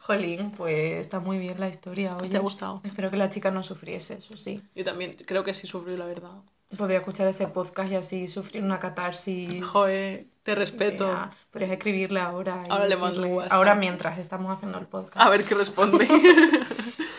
[0.00, 2.28] Jolín, pues está muy bien la historia, oye.
[2.28, 2.80] ¿Te ha gustado?
[2.82, 4.60] Espero que la chica no sufriese, eso sí.
[4.74, 6.32] Yo también creo que sí sufrí, la verdad.
[6.76, 9.64] Podría escuchar ese podcast y así sufrir una catarsis.
[9.64, 11.08] Joder, te respeto.
[11.08, 12.62] Vea, Podrías escribirle ahora.
[12.64, 13.44] y Ahora le mando un.
[13.50, 15.16] Ahora mientras estamos haciendo el podcast.
[15.16, 16.06] A ver qué responde.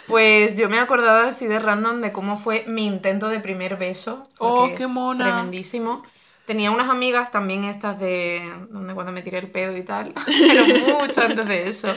[0.08, 3.76] Pues yo me he acordado así de random de cómo fue mi intento de primer
[3.76, 4.24] beso.
[4.40, 5.26] Oh, qué mona.
[5.26, 6.02] Tremendísimo.
[6.46, 10.63] Tenía unas amigas también estas de donde cuando me tiré el pedo y tal, pero
[10.98, 11.90] mucho antes de eso.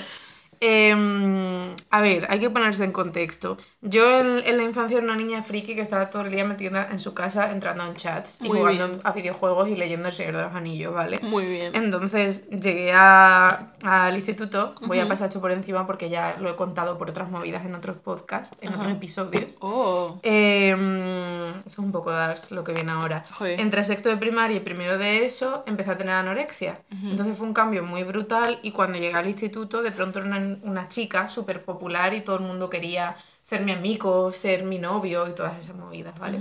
[0.62, 3.56] Em, a ver, hay que ponerse en contexto.
[3.80, 6.88] Yo en, en la infancia era una niña friki que estaba todo el día metida
[6.90, 9.00] en su casa entrando en chats y Muy jugando bien.
[9.02, 11.18] a videojuegos y leyendo El Señor de los Anillos, ¿vale?
[11.22, 11.74] Muy bien.
[11.74, 15.08] Entonces llegué a- al instituto, voy a Ujú.
[15.08, 18.56] pasar esto por encima porque ya lo he contado por otras movidas en otros podcasts,
[18.60, 18.92] en otros Ajá.
[18.92, 19.56] episodios.
[19.60, 23.24] Oh, Eh, es un poco dar lo que viene ahora.
[23.32, 23.58] joder.
[23.60, 26.80] Entre sexto de primaria y primero de eso empecé a tener anorexia.
[26.92, 27.10] Ujú.
[27.12, 30.49] Entonces fue un cambio muy brutal y cuando llegué al instituto de pronto era una,
[30.64, 35.28] una chica súper popular y todo el mundo quería ser mi amigo, ser mi novio
[35.28, 36.38] y todas esas movidas, ¿vale?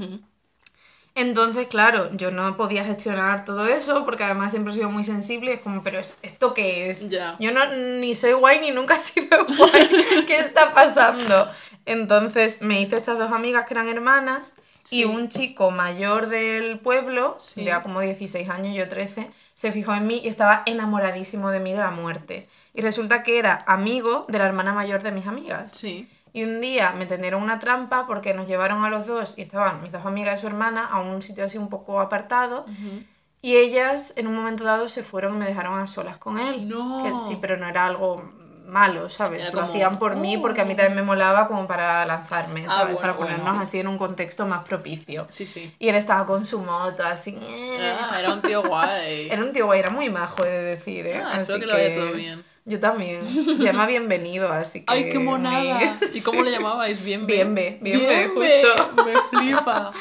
[1.15, 5.53] Entonces, claro, yo no podía gestionar todo eso porque además siempre he sido muy sensible.
[5.53, 7.09] Es como, pero ¿es- ¿esto qué es?
[7.39, 7.65] Yo no,
[7.99, 9.89] ni soy guay ni nunca he sido guay.
[10.27, 11.51] ¿Qué está pasando?
[11.85, 14.55] Entonces me hice estas dos amigas que eran hermanas
[14.89, 15.01] Sí.
[15.01, 17.63] y un chico mayor del pueblo, Sí.
[17.63, 21.71] ya como 16 años, yo 13, se fijó en mí y estaba enamoradísimo de mí
[21.73, 22.47] de la muerte.
[22.73, 25.73] Y resulta que era amigo de la hermana mayor de mis amigas.
[25.73, 26.09] Sí.
[26.31, 29.81] Y un día me tendieron una trampa porque nos llevaron a los dos y estaban
[29.81, 32.65] mis dos amigas y su hermana a un sitio así un poco apartado.
[33.41, 36.67] Y ellas en un momento dado se fueron y me dejaron a solas con él.
[36.67, 37.03] No.
[37.03, 38.21] Que sí, pero no era algo
[38.69, 39.45] malo, ¿sabes?
[39.47, 40.75] Era Lo como, hacían por mí porque a mí "Oh".
[40.77, 42.93] también me molaba como para lanzarme, Ah, ¿sabes?
[42.93, 43.37] bueno, para bueno.
[43.37, 45.25] ponernos así en un contexto más propicio.
[45.29, 45.73] Sí, sí.
[45.79, 47.37] Y él estaba con su moto así.
[47.79, 49.29] Ah, era un tío guay.
[49.31, 51.21] Era un tío guay, era muy majo de decir, ¿eh?
[51.23, 52.43] Ah, espero Así que lo vaya todo bien.
[52.69, 53.25] Yo también.
[53.57, 54.85] Se llama Bienvenido, así que...
[54.87, 55.79] ¡Ay, qué monada!
[56.13, 57.03] ¿Y cómo le llamabais?
[57.03, 59.03] Bien, Bienve, bienve, justo.
[59.05, 59.91] Me flipa.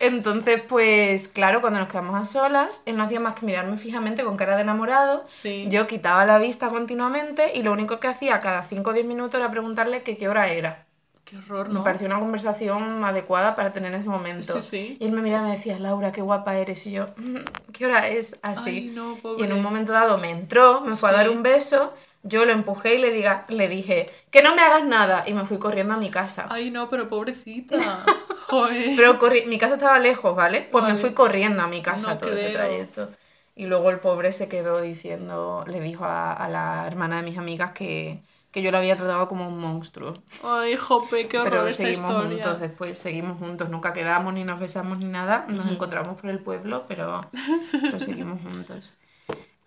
[0.00, 4.24] Entonces, pues claro, cuando nos quedamos a solas, él no hacía más que mirarme fijamente
[4.24, 5.22] con cara de enamorado.
[5.26, 5.66] Sí.
[5.68, 9.38] Yo quitaba la vista continuamente y lo único que hacía cada 5 o 10 minutos
[9.38, 10.86] era preguntarle que qué hora era.
[11.26, 11.84] Qué horror, Me ¿no?
[11.84, 14.52] pareció una conversación adecuada para tener en ese momento.
[14.54, 14.96] Sí, sí.
[15.00, 16.86] Y él me miraba y me decía, Laura, qué guapa eres.
[16.86, 17.36] Y yo, "Mm,
[17.72, 18.38] ¿qué hora es?
[18.42, 18.70] Así.
[18.70, 21.18] Ay, no, y en un momento dado me entró, me fue a Sí.
[21.18, 24.84] dar un beso, yo lo empujé y le, diga, le dije, que no me hagas
[24.84, 25.24] nada.
[25.28, 26.46] Y me fui corriendo a mi casa.
[26.50, 27.76] Ay, no, pero pobrecita.
[28.48, 28.96] Joder.
[28.96, 30.68] Pero mi casa estaba lejos, ¿vale?
[30.70, 31.00] Pues me Vale.
[31.00, 32.52] fui corriendo a mi casa No todo ese creo.
[32.52, 33.10] trayecto.
[33.56, 37.38] Y luego el pobre se quedó diciendo, le dijo a, a la hermana de mis
[37.38, 40.14] amigas que, que yo la había tratado como un monstruo.
[40.42, 42.30] Ay, jope, qué horror Pero esta seguimos historia.
[42.44, 46.40] juntos, después seguimos juntos, nunca quedamos ni nos besamos ni nada, nos encontramos por el
[46.40, 47.20] pueblo, pero,
[47.86, 48.98] pero seguimos juntos.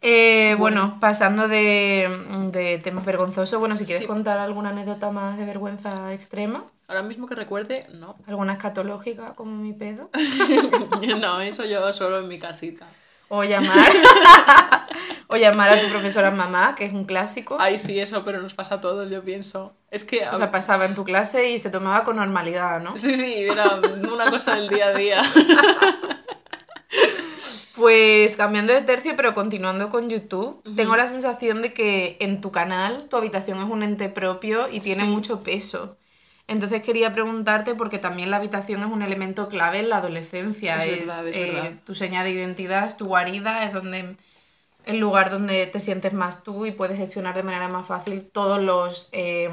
[0.02, 2.08] Eh, bueno, pasando de,
[2.52, 4.08] de temas vergonzosos, bueno, si quieres Sí.
[4.08, 8.16] contar alguna anécdota más de vergüenza extrema, Ahora mismo que recuerde, no.
[8.28, 10.10] alguna escatológica como mi pedo,
[11.20, 12.86] no, eso yo solo en mi casita.
[13.28, 13.92] o llamar,
[15.28, 17.58] o llamar a tu profesora mamá, que es un clásico.
[17.60, 19.74] Ay, sí, eso, pero nos pasa a todos, yo pienso.
[19.92, 20.22] Es que...
[20.32, 22.98] O sea, pasaba en tu clase y se tomaba con normalidad, ¿no?
[22.98, 23.80] Sí, sí, era
[24.14, 25.22] una cosa del día a día.
[27.78, 32.52] Pues cambiando de tercio, pero continuando con YouTube, tengo la sensación de que en tu
[32.52, 35.10] canal tu habitación es un ente propio y tiene Sí.
[35.10, 35.96] mucho peso.
[36.48, 40.78] Entonces quería preguntarte, porque también la habitación es un elemento clave en la adolescencia.
[40.80, 41.72] Es verdad, es eh, verdad.
[41.86, 44.16] tu seña de identidad, es tu guarida, es donde
[44.86, 48.62] el lugar donde te sientes más tú y puedes gestionar de manera más fácil todos
[48.62, 49.10] los...
[49.12, 49.50] eh,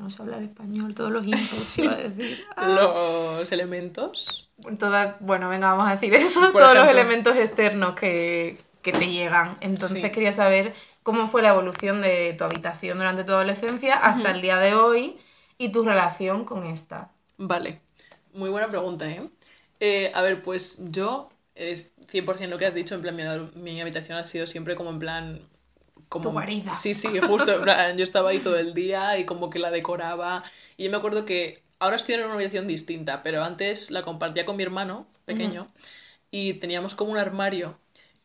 [0.00, 2.44] vamos a hablar español, todos los inputs, iba a decir.
[2.56, 2.66] Ah.
[2.68, 4.48] Los elementos.
[4.78, 9.06] Toda- bueno, venga, vamos a decir eso, Por todos los elementos externos que, que te
[9.08, 9.56] llegan.
[9.60, 10.10] Entonces Sí.
[10.10, 14.56] quería saber cómo fue la evolución de tu habitación durante tu adolescencia hasta el día
[14.58, 15.16] de hoy
[15.58, 17.10] y tu relación con esta.
[17.36, 17.80] Vale,
[18.32, 19.22] muy buena pregunta, ¿eh?
[19.80, 23.22] Eh, a ver, pues yo es 100% lo que has dicho, en plan, mi,
[23.62, 25.40] mi habitación ha sido siempre como en plan
[26.10, 26.24] como...
[26.24, 26.74] Tu guarida.
[26.74, 27.54] Sí, sí, justo.
[27.54, 30.42] en plan, yo estaba ahí todo el día y como que la decoraba.
[30.76, 34.44] Y yo me acuerdo que ahora estoy en una habitación distinta, pero antes la compartía
[34.44, 35.66] con mi hermano pequeño
[36.30, 37.78] y teníamos como un armario.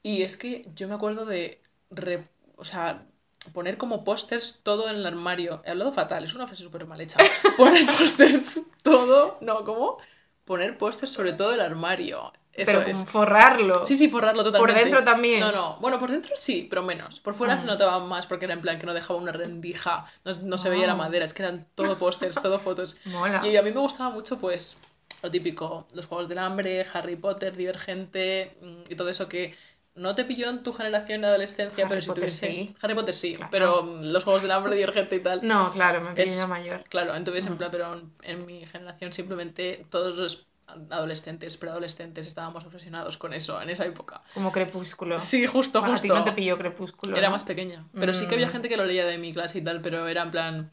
[0.04, 3.06] Y es que yo me acuerdo de, re- o sea,
[3.54, 5.62] poner como pósters todo en el armario.
[5.66, 7.18] He hablado fatal, es una frase súper mal hecha.
[7.58, 9.98] Poner pósters todo, no, ¿cómo?
[10.46, 12.34] Poner pósters sobre todo el armario.
[12.56, 13.04] Eso Pero es.
[13.06, 13.84] forrarlo.
[13.84, 14.80] Sí, sí, forrarlo totalmente.
[14.80, 15.42] dentro también?
[15.42, 15.78] No, no.
[15.82, 17.20] Bueno, por dentro sí, pero menos.
[17.20, 20.32] Por fuera se notaba más porque era en plan que no dejaba una rendija, no,
[20.44, 20.96] no se veía la Ah.
[20.98, 22.98] madera, es que eran todo pósters, todo fotos.
[23.06, 23.46] Mola.
[23.46, 24.80] Y a mí me gustaba mucho, pues,
[25.22, 29.54] lo típico, los Juegos del Hambre, Harry Potter, Divergente mm, y todo eso que
[29.96, 32.48] no te pilló en tu generación de adolescencia, Harry pero si Potter tuviese...
[32.48, 32.76] sí.
[32.82, 33.50] Harry Potter sí, Claro.
[33.52, 35.40] pero mm, los Juegos del Hambre, Divergente y tal...
[35.46, 36.84] No, claro, me ya mayor.
[36.90, 40.48] Claro, entonces en plan, pero en, en mi generación simplemente todos los
[40.90, 44.22] adolescentes, preadolescentes estábamos obsesionados con eso en esa época.
[44.34, 45.20] Como crepúsculo.
[45.20, 46.14] Sí, justo, Bueno, justo.
[46.14, 47.16] A ti no te pilló crepúsculo.
[47.16, 47.34] Era ¿no?
[47.34, 47.86] más pequeña.
[47.94, 48.52] Pero sí que había Mm.
[48.52, 50.72] gente que lo leía de mi clase y tal, pero era en plan,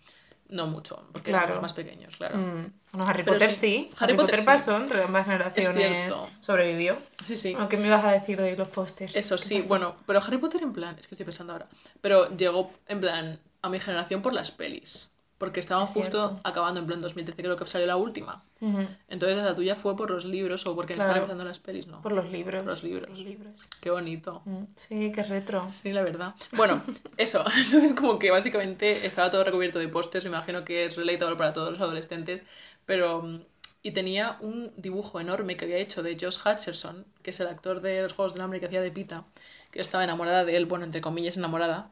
[0.49, 1.45] no mucho, porque Claro.
[1.47, 2.37] éramos más pequeños, claro.
[2.37, 3.91] Mm, Harry Pero Potter sí, sí.
[3.99, 4.45] Harry Harry, Potter Potter, sí.
[4.47, 6.13] pasó entre ambas generaciones.
[6.41, 6.97] Sobrevivió.
[7.25, 7.55] Sí, sí.
[7.59, 9.17] Aunque me ibas a decir de los pósters.
[9.17, 9.69] Eso ¿Qué sí, pasó?
[9.69, 11.69] bueno, pero Harry Potter en plan, es que estoy pensando ahora,
[12.01, 15.12] pero llegó en plan a mi generación por las pelis,
[15.43, 16.41] porque estaban Es justo cierto.
[16.49, 18.45] acabando en plan 2013, creo que salió la última.
[18.61, 21.09] Ujú, Entonces la tuya fue por los libros o porque Claro.
[21.09, 22.01] estaban empezando las pelis, ¿no?
[22.01, 22.65] Por los libros.
[22.65, 23.11] Los libros.
[23.11, 23.69] Los libros.
[23.81, 24.43] Qué bonito.
[24.45, 25.69] Mm, Sí, qué retro.
[25.69, 26.33] Sí, la verdad.
[26.53, 26.81] Bueno,
[27.17, 27.43] eso.
[27.65, 30.27] Entonces, como que básicamente estaba todo recubierto de pósters.
[30.27, 32.45] Imagino que es relatable para todos los adolescentes.
[32.87, 33.23] Pero.
[33.23, 33.41] mm,
[33.85, 37.81] Y tenía un dibujo enorme que había hecho de Josh Hutcherson, que es el actor
[37.81, 39.25] de los Juegos del Hambre que hacía de Pita.
[39.73, 41.91] Que estaba enamorada de él, bueno, entre comillas, enamorada.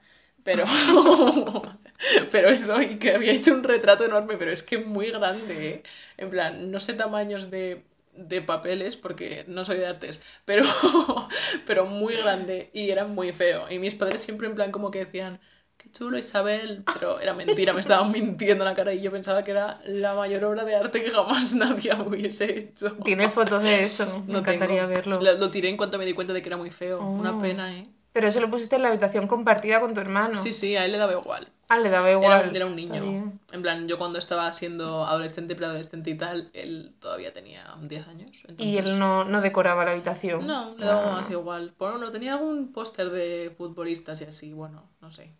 [0.53, 0.65] Pero.
[2.31, 5.83] pero eso, y que había hecho un retrato enorme, pero es que muy grande, ¿eh?
[6.17, 7.85] En plan, no sé tamaños de,
[8.15, 10.65] de papeles, porque no soy de artes, pero,
[11.67, 13.67] pero muy grande y era muy feo.
[13.71, 15.41] Y mis padres siempre en plan como que decían,
[15.77, 19.43] qué chulo Isabel, pero era mentira, me estaban mintiendo en la cara y yo pensaba
[19.43, 22.97] que era la mayor obra de arte que jamás nadie hubiese hecho.
[23.05, 24.25] ¿Tienes fotos de eso?
[24.27, 24.89] Me No encantaría tengo.
[24.89, 25.21] verlo.
[25.21, 27.11] Lo, lo tiré en cuanto me di cuenta de que era muy feo.
[27.11, 27.39] Una Oh.
[27.39, 27.83] pena, ¿eh?
[28.13, 30.37] Pero eso lo pusiste en la habitación compartida con tu hermano.
[30.37, 31.49] Sí, sí, a él le daba igual.
[31.69, 32.57] Ah, le daba Era, igual.
[32.57, 33.41] era un niño.
[33.53, 38.43] En plan, yo cuando estaba siendo adolescente, preadolescente y tal, él todavía tenía 10 años.
[38.59, 40.47] Y él no, no decoraba la habitación.
[40.49, 41.73] No, le daba Ah, más igual.
[41.79, 45.33] Bueno, no, tenía algún póster de futbolistas y así, bueno, no sé.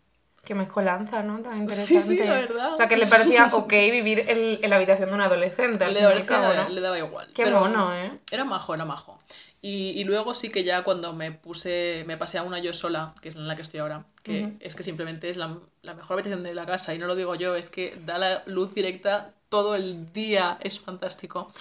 [0.43, 1.39] Qué mezcolanza, ¿no?
[1.41, 2.01] Tan Sí, interesante.
[2.01, 2.71] sí, la verdad.
[2.71, 5.85] O sea, que le parecía ok vivir en, en la habitación de un adolescente.
[5.87, 6.69] Le, al cabo, ¿no?
[6.69, 7.27] le daba igual.
[7.33, 8.11] Qué pero mono, ¿eh?
[8.31, 9.19] Era majo, era majo.
[9.61, 13.13] Y, y luego sí que ya cuando me puse, me pasé a una yo sola,
[13.21, 14.57] que es en la que estoy ahora, que Ujú.
[14.59, 17.35] es que simplemente es la, la mejor habitación de la casa, y no lo digo
[17.35, 21.51] yo, es que da la luz directa todo el día, es fantástico.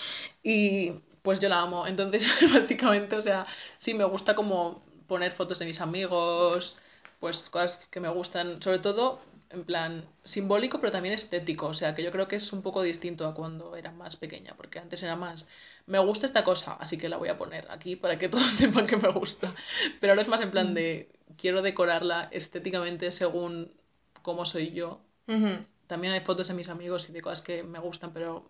[0.43, 1.87] Y pues yo la amo.
[1.87, 6.79] Entonces, básicamente, o sea, sí me gusta como poner fotos de mis amigos,
[7.21, 11.67] pues cosas que me gustan, sobre todo en plan simbólico, pero también estético.
[11.69, 14.55] O sea, que yo creo que es un poco distinto a cuando era más pequeña,
[14.57, 15.49] porque antes era más,
[15.87, 18.87] me gusta esta cosa, así que la voy a poner aquí para que todos sepan
[18.87, 19.53] que me gusta.
[20.01, 23.71] Pero ahora es más en plan de, quiero decorarla estéticamente según
[24.23, 25.01] cómo soy yo.
[25.29, 25.65] Ujú.
[25.89, 28.47] También hay fotos de mis amigos y de cosas que me gustan, pero,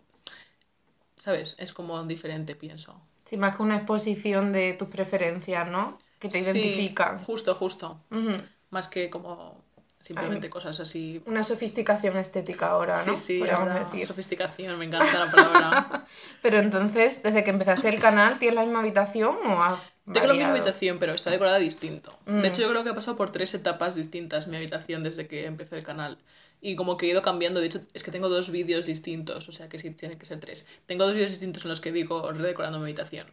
[1.16, 1.54] ¿sabes?
[1.58, 3.00] Es como diferente, pienso.
[3.24, 5.96] Sí, más que una exposición de tus preferencias, ¿no?
[6.18, 7.18] Que te Sí, identifican.
[7.18, 8.00] justo, justo.
[8.10, 8.32] Ujú.
[8.70, 9.62] Más que como
[10.00, 11.22] simplemente cosas así.
[11.26, 12.98] Una sofisticación estética ahora, ¿no?
[12.98, 14.06] Sí, sí, ahora decir.
[14.06, 16.06] sofisticación, me encanta la palabra.
[16.42, 19.80] Pero entonces, desde que empezaste el canal, ¿tienes la misma habitación o has
[20.10, 22.18] Tengo la misma habitación, pero está decorada distinto.
[22.26, 22.40] Mm.
[22.40, 25.46] De hecho, yo creo que ha pasado por tres etapas distintas mi habitación desde que
[25.46, 26.18] empecé el canal.
[26.62, 27.60] Y como que he ido cambiando.
[27.60, 30.40] De hecho, es que tengo dos vídeos distintos, o sea que sí tienen que ser
[30.40, 30.66] tres.
[30.86, 33.26] Tengo dos vídeos distintos en los que digo redecorando mi habitación.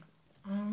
[0.45, 0.69] Ah,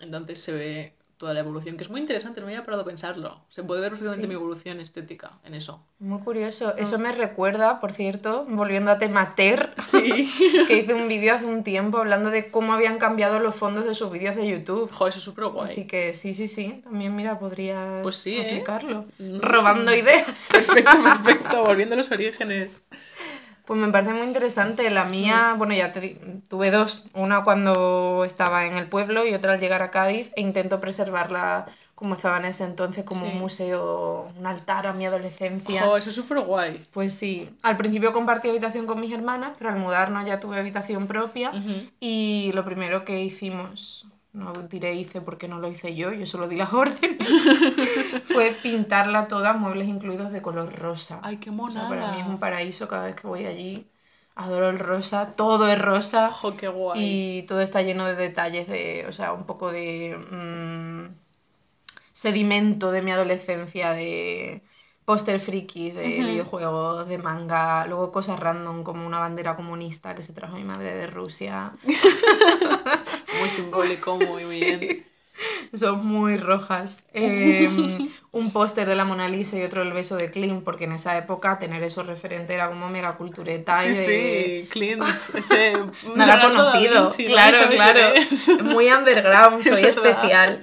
[0.00, 2.86] Entonces se ve toda la evolución, que es muy interesante, no me había parado a
[2.86, 3.38] pensarlo.
[3.50, 4.28] Se puede ver perfectamente Sí.
[4.28, 5.84] mi evolución estética en eso.
[5.98, 6.74] muy curioso.
[6.78, 7.02] Eso Mm.
[7.02, 10.00] me recuerda, por cierto, volviendo a tema Ter, Sí.
[10.66, 13.94] que hice un vídeo hace un tiempo hablando de cómo habían cambiado los fondos de
[13.94, 14.90] sus vídeos de YouTube.
[14.90, 15.66] Joder, eso es súper guay.
[15.66, 16.80] Así que sí, sí, sí.
[16.84, 18.46] También, mira, podrías Pues sí, ¿eh?
[18.46, 19.04] aplicarlo.
[19.18, 19.40] Mm.
[19.40, 20.48] Robando ideas.
[20.50, 21.64] Perfecto, perfecto.
[21.66, 22.82] Volviendo a los orígenes.
[23.70, 24.90] Pues me parece muy interesante.
[24.90, 25.10] La Mm.
[25.12, 27.04] mía, bueno, ya te tuve dos.
[27.14, 30.32] Una cuando estaba en el pueblo y otra al llegar a Cádiz.
[30.34, 33.30] E intento preservarla como estaba en ese entonces, como Sí.
[33.32, 35.82] un museo, un altar a mi adolescencia.
[35.82, 36.84] Joder, eso es súper guay.
[36.92, 37.48] Pues sí.
[37.62, 41.50] Al principio compartí habitación con mis hermanas, pero al mudarnos ya tuve habitación propia.
[41.50, 41.86] Ujú.
[42.00, 46.48] Y lo primero que hicimos, no diré hice porque no lo hice yo, yo solo
[46.48, 47.28] di las órdenes,
[48.24, 51.20] fue pintarla toda, muebles incluidos de color rosa.
[51.22, 52.38] Ay, qué O sea, para mí es un monada.
[52.38, 53.90] paraíso cada vez que voy allí.
[54.34, 56.28] Adoro el rosa, todo es rosa.
[56.28, 57.26] Ojo, qué guay.
[57.38, 61.14] Y todo está lleno de detalles de, o sea, un poco de mm,
[62.12, 64.62] sedimento de mi adolescencia, de
[65.10, 70.32] póster friki de videojuegos, de manga, luego cosas random como una bandera comunista que se
[70.32, 71.72] trajo mi madre de Rusia.
[73.40, 75.04] muy simbólico, muy bien.
[75.74, 77.02] Son muy rojas.
[77.12, 80.92] Em, un póster de la Mona Lisa y otro el beso de Clint, porque en
[80.92, 83.82] esa época tener eso referente era como mega cultureta.
[83.82, 85.02] Sí, sí, Clint,
[85.34, 85.72] ese.
[86.14, 87.08] Nada conocido.
[87.26, 88.14] claro, claro.
[88.62, 90.62] Muy underground, soy especial.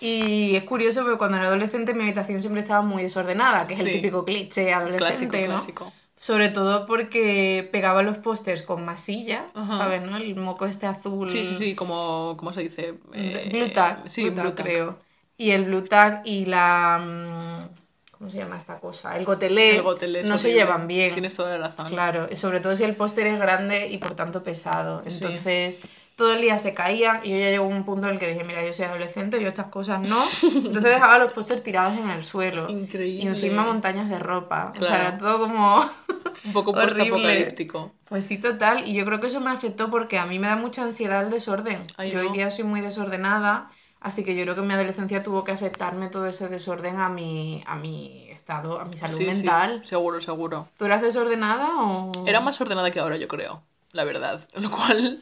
[0.00, 3.84] Y es curioso porque cuando era adolescente mi habitación siempre estaba muy desordenada, que es
[3.84, 10.02] el típico cliché adolescente, clásico, Sobre todo porque pegaba los pósters con masilla, ¿sabes?
[10.02, 10.16] ¿no?
[10.16, 11.28] El moco este azul.
[11.28, 12.94] Sí, sí, sí, como, ¿cómo se dice?
[13.12, 14.98] Eh, blue tag, sí, blue creo.
[15.36, 17.00] Y el blue tag y la...
[17.02, 17.80] Mm,
[18.12, 19.16] ¿Cómo se llama esta cosa?
[19.16, 19.76] El gotelé.
[19.76, 21.10] El gotelé no se llevan bien.
[21.12, 21.88] Tienes toda la razón.
[21.88, 25.02] Claro, sobre todo si el póster es grande y por tanto pesado.
[25.06, 25.80] Entonces
[26.20, 28.44] todo el día se caían y yo ya llegó un punto en el que dije,
[28.44, 30.22] mira, yo soy adolescente, yo estas cosas no.
[30.42, 32.68] Entonces dejaba los pósters tirados en el suelo.
[32.68, 33.24] Increíble.
[33.24, 34.70] Y encima montañas de ropa.
[34.78, 35.80] O sea, era todo como...
[36.44, 37.92] un poco apocalíptico.
[38.04, 38.86] Pues sí, total.
[38.86, 41.30] Y yo creo que eso me afectó porque a mí me da mucha ansiedad el
[41.30, 41.80] desorden.
[42.12, 43.70] yo hoy día soy muy desordenada,
[44.02, 47.08] así que yo creo que en mi adolescencia tuvo que afectarme todo ese desorden a
[47.08, 49.82] mi, a mi estado, a mi salud mental.
[49.86, 50.68] seguro, seguro.
[50.76, 52.12] ¿Tú eras desordenada o...?
[52.26, 54.46] Era más ordenada que ahora, yo creo, la verdad.
[54.60, 55.18] Lo cual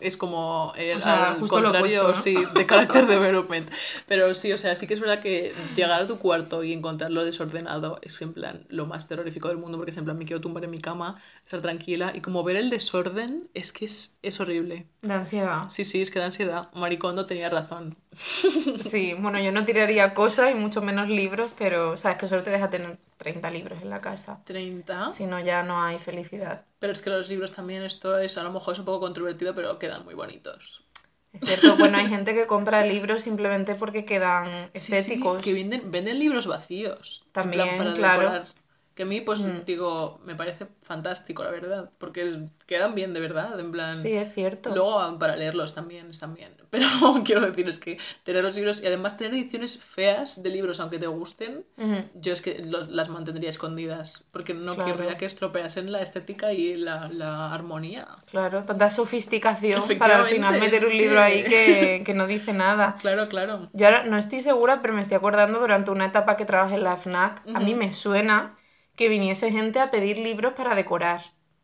[0.00, 3.70] es como el, al contrario, sí, de character development.
[4.06, 7.24] Pero sí, o sea, sí que es verdad que llegar a tu cuarto y encontrarlo
[7.24, 10.40] desordenado es en plan lo más terrorífico del mundo porque es en plan me quiero
[10.40, 14.40] tumbar en mi cama, estar tranquila y como ver el desorden es que es, es
[14.40, 14.86] horrible.
[15.02, 15.64] De ansiedad.
[15.70, 16.68] Sí, sí, es que da ansiedad.
[16.74, 17.96] Maricondo tenía razón.
[18.80, 22.50] Sí, bueno, yo no tiraría cosas y mucho menos libros, pero sabes que solo te
[22.50, 24.40] deja tener 30 libros en la casa.
[24.46, 25.10] ¿30?
[25.10, 26.64] Si no, ya no hay felicidad.
[26.78, 29.54] Pero es que los libros también, esto es, a lo mejor es un poco controvertido,
[29.54, 30.82] pero quedan muy bonitos.
[31.32, 35.42] Es cierto, bueno, hay gente que compra libros simplemente porque quedan estéticos.
[35.42, 37.26] que venden, venden libros vacíos.
[37.32, 38.44] También, claro.
[38.96, 39.66] Que a mí, pues, mm.
[39.66, 43.94] digo, me parece fantástico, la verdad, porque quedan bien, de verdad, en plan...
[43.94, 44.74] Sí, es cierto.
[44.74, 46.50] Luego, para leerlos también, están bien.
[46.70, 46.86] Pero
[47.24, 50.98] quiero decir, es que tener los libros, y además tener ediciones feas de libros, aunque
[50.98, 51.66] te gusten,
[52.14, 57.08] yo es que las mantendría escondidas, porque no querría que estropeasen la estética y la,
[57.12, 58.08] la armonía.
[58.30, 62.96] Claro, tanta sofisticación para al final meter un libro ahí que, que no dice nada.
[62.98, 63.68] Claro, claro.
[63.74, 66.84] Yo ahora no estoy segura, pero me estoy acordando durante una etapa que trabajé en
[66.84, 68.56] la FNAC, a mí me suena
[68.96, 71.20] que viniese gente a pedir libros para decorar.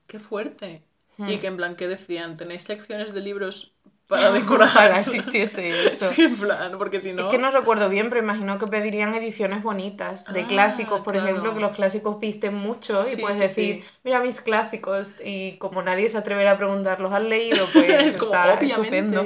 [0.07, 0.83] Qué fuerte.
[1.17, 1.29] Hmm.
[1.29, 2.37] Y que en plan, ¿qué decían?
[2.37, 3.72] ¿Tenéis secciones de libros
[4.13, 4.69] para decorar.
[4.69, 6.11] Ojalá existiese eso.
[6.17, 7.23] en plan, porque si no...
[7.23, 11.17] Es que no recuerdo bien, pero imagino que pedirían ediciones bonitas, de ah, clásicos, por
[11.17, 16.09] ejemplo, que los clásicos visten mucho y puedes decir, mira mis clásicos, y como nadie
[16.09, 17.65] se atreverá a preguntarlos, ¿has leído?
[17.73, 19.25] Pues es como, está estupendo.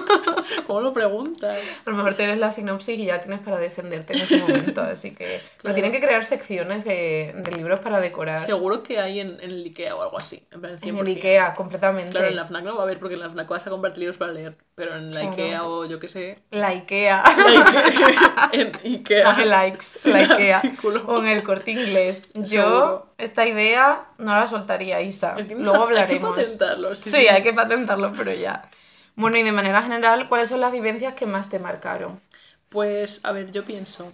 [0.66, 1.82] ¿Cómo lo preguntas?
[1.86, 5.12] A lo mejor tienes la sinopsis y ya tienes para defenderte en ese momento, así
[5.12, 5.40] que...
[5.62, 8.44] Pero tienen que crear secciones de, de, libros para decorar.
[8.44, 12.10] Seguro que hay en, en el Ikea o algo así, en, en el Ikea, completamente.
[12.10, 13.96] Claro, en la FNAC no va a haber porque en la FNAC vas a comprar
[13.96, 16.42] libros para leer, pero en la Ikea o yo qué sé.
[16.50, 17.24] La Ikea.
[18.52, 19.32] en Ikea.
[19.32, 20.62] Pone likes, la Ikea.
[21.06, 22.28] O en el corte inglés.
[22.34, 25.36] Yo, esta idea no la soltaría, Isa.
[25.38, 26.36] Luego hablaremos.
[26.36, 28.68] Hay que patentarlo, sí, sí, hay que patentarlo, pero ya.
[29.16, 32.20] Bueno, y de manera general, ¿cuáles son las vivencias que más te marcaron?
[32.68, 34.12] Pues, a ver, yo pienso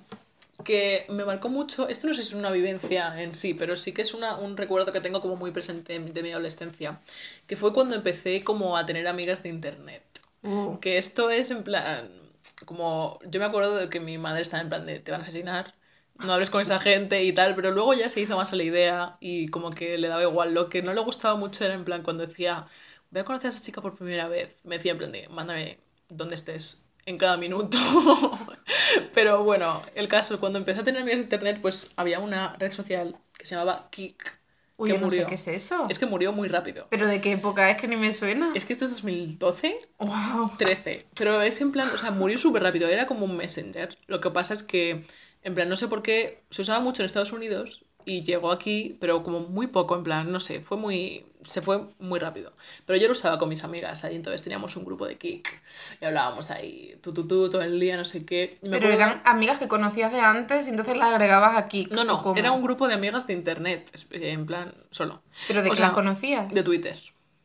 [0.64, 3.92] que me marcó mucho, esto no sé si es una vivencia en sí, pero sí
[3.92, 7.00] que es una, un recuerdo que tengo como muy presente de mi adolescencia,
[7.46, 10.02] que fue cuando empecé como a tener amigas de internet.
[10.42, 10.78] Uh.
[10.80, 12.10] Que esto es en plan,
[12.66, 15.24] como yo me acuerdo de que mi madre estaba en plan de te van a
[15.24, 15.74] asesinar,
[16.18, 18.62] no hables con esa gente y tal, pero luego ya se hizo más a la
[18.62, 20.54] idea y como que le daba igual.
[20.54, 22.66] Lo que no le gustaba mucho era en plan cuando decía,
[23.10, 25.78] voy a conocer a esa chica por primera vez, me decía en plan de, mándame
[26.08, 27.78] donde estés en cada minuto.
[29.14, 33.16] Pero bueno, el caso, cuando empecé a tener de internet, pues había una red social
[33.36, 34.38] que se llamaba Kik.
[34.76, 35.26] Uy, que murió.
[35.28, 35.86] qué es eso.
[35.88, 36.88] Es que murió muy rápido.
[36.90, 38.50] ¿Pero de qué época es que ni me suena?
[38.56, 40.50] Es que esto es 2012, wow.
[40.58, 41.06] 13.
[41.14, 43.96] Pero es en plan, o sea, murió súper rápido, era como un messenger.
[44.08, 45.04] Lo que pasa es que,
[45.42, 48.96] en plan, no sé por qué, se usaba mucho en Estados Unidos y llegó aquí,
[49.00, 52.52] pero como muy poco, en plan, no sé, fue muy se fue muy rápido.
[52.86, 55.62] Pero yo lo usaba con mis amigas, ahí entonces teníamos un grupo de kick
[56.00, 58.58] y hablábamos ahí, tú, tú, tú, todo el día, no sé qué.
[58.62, 61.86] Pero eran amigas que conocías de antes y entonces las agregabas aquí.
[61.90, 65.22] No, no, era un grupo de amigas de internet, en plan, solo.
[65.46, 66.52] ¿Pero de qué las conocías?
[66.52, 66.96] De Twitter.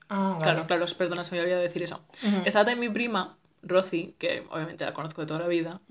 [0.08, 0.43] Ah, vale.
[0.43, 2.02] Claro, claro, perdona, se me olvidado decir eso.
[2.45, 5.82] Estaba también mi prima, Rosy, que obviamente la conozco de toda la vida.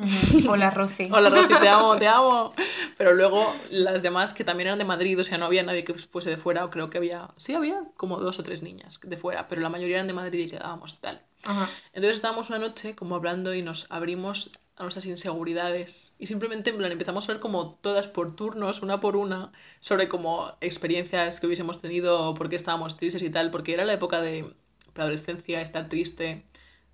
[0.48, 1.08] Hola Rosy.
[1.12, 2.54] Hola Rosy, te amo, te amo.
[2.96, 5.94] Pero luego las demás que también eran de Madrid, o sea, no había nadie que
[5.94, 9.16] fuese de fuera, o creo que había, sí había como dos o tres niñas de
[9.16, 11.22] fuera, pero la mayoría eran de Madrid y quedábamos tal.
[11.92, 16.14] Entonces estábamos una noche como hablando y nos abrimos a nuestras inseguridades.
[16.18, 20.08] Y simplemente, en plan, empezamos a ver como todas por turnos, una por una, sobre
[20.08, 24.20] como experiencias que hubiésemos tenido, por qué estábamos tristes y tal, porque era la época
[24.20, 24.54] de
[24.94, 26.44] adolescencia, estar triste.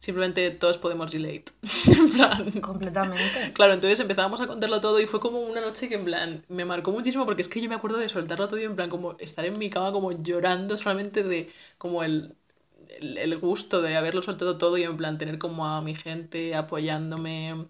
[0.05, 1.47] Simplemente todos podemos relate.
[1.87, 2.51] en plan.
[2.61, 3.53] Completamente.
[3.55, 6.67] Claro, entonces empezábamos a contarlo todo y fue como una noche que en plan me
[6.67, 9.17] marcó muchísimo porque es que yo me acuerdo de soltarlo todo y en plan como
[9.19, 11.49] estar en mi cama como llorando solamente de
[11.79, 12.35] como el,
[13.01, 16.55] el, el gusto de haberlo soltado todo y en plan tener como a mi gente
[16.55, 17.67] apoyándome.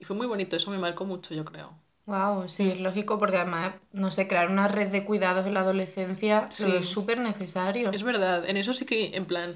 [0.00, 1.78] Y fue muy bonito, eso me marcó mucho, yo creo.
[2.06, 5.60] Wow, sí, es lógico porque además, no sé, crear una red de cuidados en la
[5.60, 6.72] adolescencia Sí.
[6.74, 7.92] es súper necesario.
[7.92, 9.54] Es verdad, en eso sí que, en plan,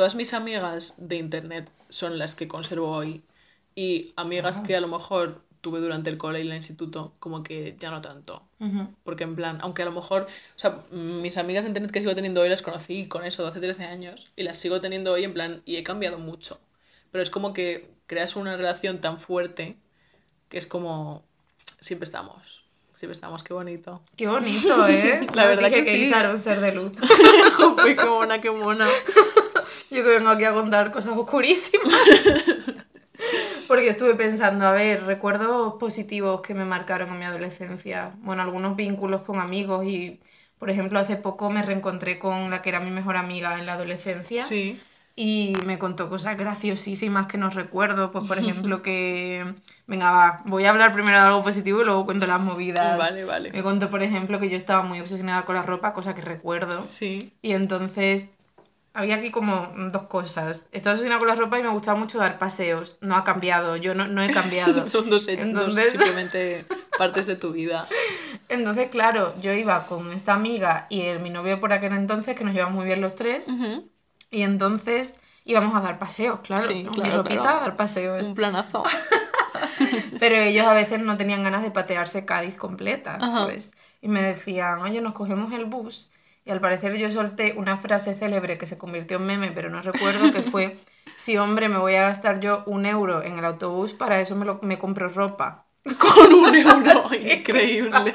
[0.00, 3.22] todas mis amigas de internet son las que conservo hoy.
[3.74, 7.76] Y amigas que a lo mejor tuve durante el cole y el instituto, como que
[7.78, 8.42] ya no tanto.
[8.60, 8.88] Ujú.
[9.04, 12.14] Porque en plan, aunque a lo mejor, o sea, mis amigas de internet que sigo
[12.14, 15.34] teniendo hoy las conocí con eso, 12, 13 años, y las sigo teniendo hoy en
[15.34, 16.58] plan, y he cambiado mucho.
[17.10, 19.76] Pero es como que creas una relación tan fuerte
[20.48, 21.22] que es como,
[21.78, 22.64] siempre estamos,
[22.96, 24.00] siempre estamos, qué bonito.
[24.16, 25.26] Qué bonito, ¿eh?
[25.34, 25.96] La verdad que sí.
[25.96, 26.92] Isa era un ser de luz.
[27.58, 28.88] Jope, qué mona, qué mona.
[29.94, 31.94] Yo que vengo aquí a contar cosas oscurísimas.
[33.66, 38.14] Porque estuve pensando, a ver, recuerdos positivos que me marcaron en mi adolescencia.
[38.22, 40.20] Bueno, algunos vínculos con amigos y,
[40.58, 43.74] por ejemplo, hace poco me reencontré con la que era mi mejor amiga en la
[43.74, 44.42] adolescencia.
[44.44, 44.80] Sí,
[45.16, 48.10] Y me contó cosas graciosísimas que no recuerdo.
[48.12, 49.54] Pues, por ejemplo, que.
[49.86, 52.96] Venga, va, voy a hablar primero de algo positivo y luego cuento las movidas.
[52.96, 53.50] vale, vale.
[53.52, 56.88] Me contó, por ejemplo, que yo estaba muy obsesionada con la ropa, cosa que recuerdo.
[56.88, 58.34] Sí, Y entonces
[58.94, 60.68] había aquí como dos cosas.
[60.72, 62.98] Estaba obsesionada con la ropa y me gustaba mucho dar paseos.
[63.00, 64.88] No ha cambiado, yo no, no he cambiado.
[64.88, 66.64] son dos, dos Entonces- simplemente
[66.98, 67.86] partes de tu vida.
[68.48, 72.44] Entonces, claro, yo iba con esta amiga y el- mi novio por aquel entonces, que
[72.44, 73.48] nos llevamos muy bien los tres.
[74.30, 76.62] Y entonces íbamos a dar paseos, claro.
[76.62, 76.90] Sí, ¿no?
[76.92, 77.58] claro, Mi ropita claro.
[77.58, 78.28] a dar paseos.
[78.28, 78.82] Un planazo.
[80.18, 83.30] Pero ellos a veces no tenían ganas de patearse Cádiz completa, Ajá.
[83.30, 83.72] ¿sabes?
[84.02, 86.12] Y me decían, oye, nos cogemos el bus.
[86.50, 89.80] Y al parecer yo solté una frase célebre que se convirtió en meme, pero no
[89.82, 90.76] recuerdo, que fue,
[91.16, 94.44] sí, hombre, me voy a gastar yo un euro en el autobús, para eso me,
[94.44, 95.68] lo, me compro ropa.
[95.96, 96.90] Con un euro.
[97.24, 98.12] Increíble.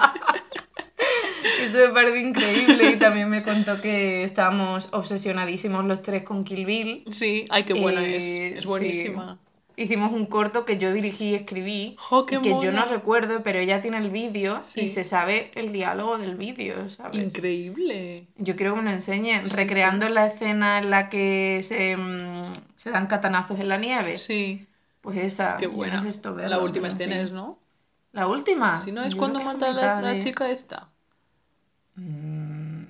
[1.63, 6.65] Eso me parece increíble y también me contó que estábamos obsesionadísimos los tres con Kill
[6.65, 7.03] Bill.
[7.11, 8.25] Sí, ay, qué buena Eh, es.
[8.25, 9.39] Es buenísima.
[9.77, 13.81] Hicimos un corto que yo dirigí y escribí, Jo, que yo no recuerdo, pero ella
[13.81, 14.81] tiene el vídeo Sí.
[14.81, 17.23] y se sabe el diálogo del vídeo, ¿sabes?
[17.23, 18.27] Increíble.
[18.37, 22.53] Yo quiero que me lo enseñe, Sí, recreando la escena en la que se, mm,
[22.75, 24.15] se dan catanazos en la nieve.
[24.17, 24.65] Sí,
[25.01, 26.01] Pues esa, qué buena.
[26.01, 27.59] necesito verlo, La última escena es, ¿no?
[28.13, 28.79] ¿La última?
[28.79, 30.87] Si no, es Yo cuando mata la, mitad la de- chica esta.
[31.95, 32.83] Mm,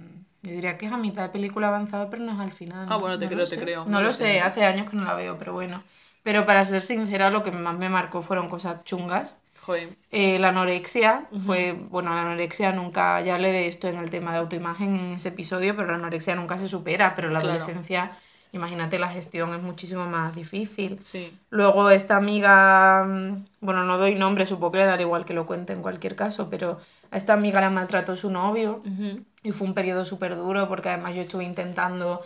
[0.43, 2.86] Yo diría que es a mitad de película avanzada, pero no es al final.
[2.89, 3.61] Ah, bueno, te No creo, te sé.
[3.61, 4.41] creo, No, no lo lo sé, sé.
[4.41, 5.83] hace años que no la veo, pero bueno.
[6.26, 9.43] Pero para ser sincera, lo que más me marcó fueron cosas chungas.
[9.61, 9.88] Joder.
[10.11, 14.32] Eh, la anorexia fue, bueno, la anorexia nunca, ya hablé de esto en el tema
[14.34, 17.55] de autoimagen en ese episodio, pero la anorexia nunca se supera, pero la Claro.
[17.61, 18.09] adolescencia,
[18.53, 20.99] imagínate, la gestión es muchísimo más difícil.
[21.03, 21.32] Sí.
[21.51, 25.45] Luego esta amiga, mm, bueno, no doy nombre, supongo que le dará igual que lo
[25.45, 26.80] cuente en cualquier caso, pero
[27.11, 29.21] a esta amiga la maltrató su novio Ujú.
[29.43, 32.21] y fue un periodo súper duro porque además yo estuve intentando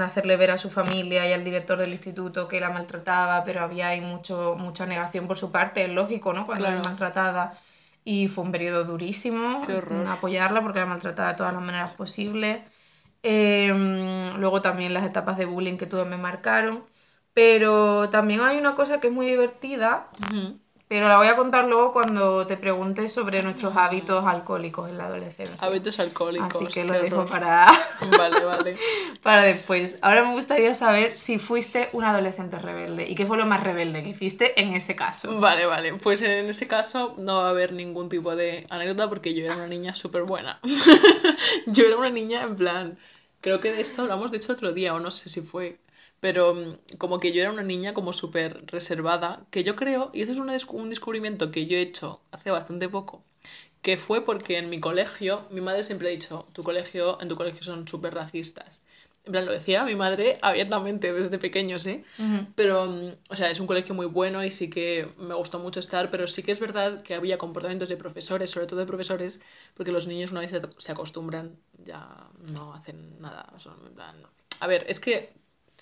[0.00, 3.88] hacerle ver a su familia y al director del instituto que la maltrataba, pero había
[3.88, 6.46] ahí mucho, mucha negación por su parte, es lógico, ¿no?
[6.46, 6.80] Cuando Claro.
[6.80, 7.54] es maltratada.
[8.04, 12.60] Y fue un periodo durísimo mm, apoyarla porque la maltrataba de todas las maneras posibles.
[13.22, 16.84] Eh, mm, luego también las etapas de bullying que tuve me marcaron.
[17.32, 20.08] Pero también hay una cosa que es muy divertida.
[20.90, 25.06] Pero la voy a contar luego cuando te pregunte sobre nuestros hábitos alcohólicos en la
[25.06, 25.56] adolescencia.
[25.60, 26.52] Hábitos alcohólicos.
[26.52, 27.30] Así que lo dejo horror.
[27.30, 27.70] para,
[28.18, 28.76] Vale, vale.
[29.22, 29.98] para después.
[30.02, 34.02] Ahora me gustaría saber si fuiste un adolescente rebelde y qué fue lo más rebelde
[34.02, 35.38] que hiciste en ese caso.
[35.38, 35.94] Vale, vale.
[35.94, 39.54] Pues en ese caso no va a haber ningún tipo de anécdota porque yo era
[39.54, 40.58] una niña súper buena.
[41.66, 42.98] yo era una niña en plan...
[43.40, 45.78] Creo que de esto hablamos de hecho otro día o no sé si fue.
[46.20, 50.22] Pero mm, como que yo era una niña como súper reservada, que yo creo, y
[50.22, 53.22] eso es descu- un descubrimiento que yo he hecho hace bastante poco,
[53.82, 57.36] que fue porque en mi colegio, mi madre siempre ha dicho, tu colegio, en tu
[57.36, 58.84] colegio son súper racistas.
[59.26, 62.04] En plan, lo decía mi madre abiertamente desde pequeños, ¿eh?
[62.18, 62.46] Ujú.
[62.54, 65.78] Pero, mm, o sea, es un colegio muy bueno y sí que me gustó mucho
[65.80, 69.40] estar, pero sí que es verdad que había comportamientos de profesores, sobre todo de profesores,
[69.74, 72.02] porque los niños una vez se- acostumbran, ya
[72.52, 73.46] no hacen nada.
[73.58, 74.16] son en plan...
[74.60, 75.32] A ver, es que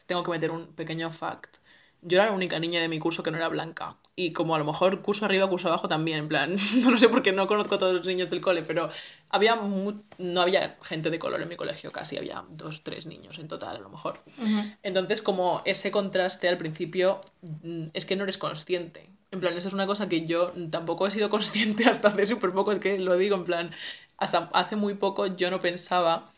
[0.09, 1.59] tengo que meter un pequeño fact.
[2.01, 3.97] Yo era la única niña de mi curso que no era blanca.
[4.17, 7.23] Y como a lo mejor curso arriba, curso abajo también, en plan, no sé por
[7.23, 8.89] qué no conozco a todos los niños del cole, pero
[9.31, 13.39] había mu- no había gente de color en mi colegio casi, había dos, tres niños
[13.39, 14.21] en total a lo mejor.
[14.41, 14.63] Ujú.
[14.83, 19.11] Entonces, como ese contraste al principio, mm, es que no eres consciente.
[19.31, 22.53] En plan, eso es una cosa que yo tampoco he sido consciente hasta hace súper
[22.53, 23.71] poco, es que lo digo, en plan,
[24.17, 26.33] hasta hace muy poco yo no pensaba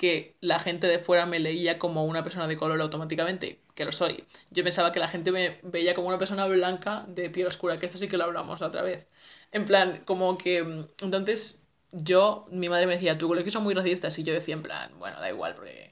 [0.00, 3.92] que la gente de fuera me leía como una persona de color automáticamente, que lo
[3.92, 4.24] soy.
[4.50, 7.84] Yo pensaba que la gente me veía como una persona blanca de piel oscura, que
[7.86, 9.06] esto sí que lo hablamos otra vez.
[9.52, 10.62] En plan, como que...
[10.64, 14.54] mm, Entonces, yo, mi madre me decía, tu colegio son muy racistas, y yo decía
[14.54, 15.90] en plan, bueno, da igual, porque...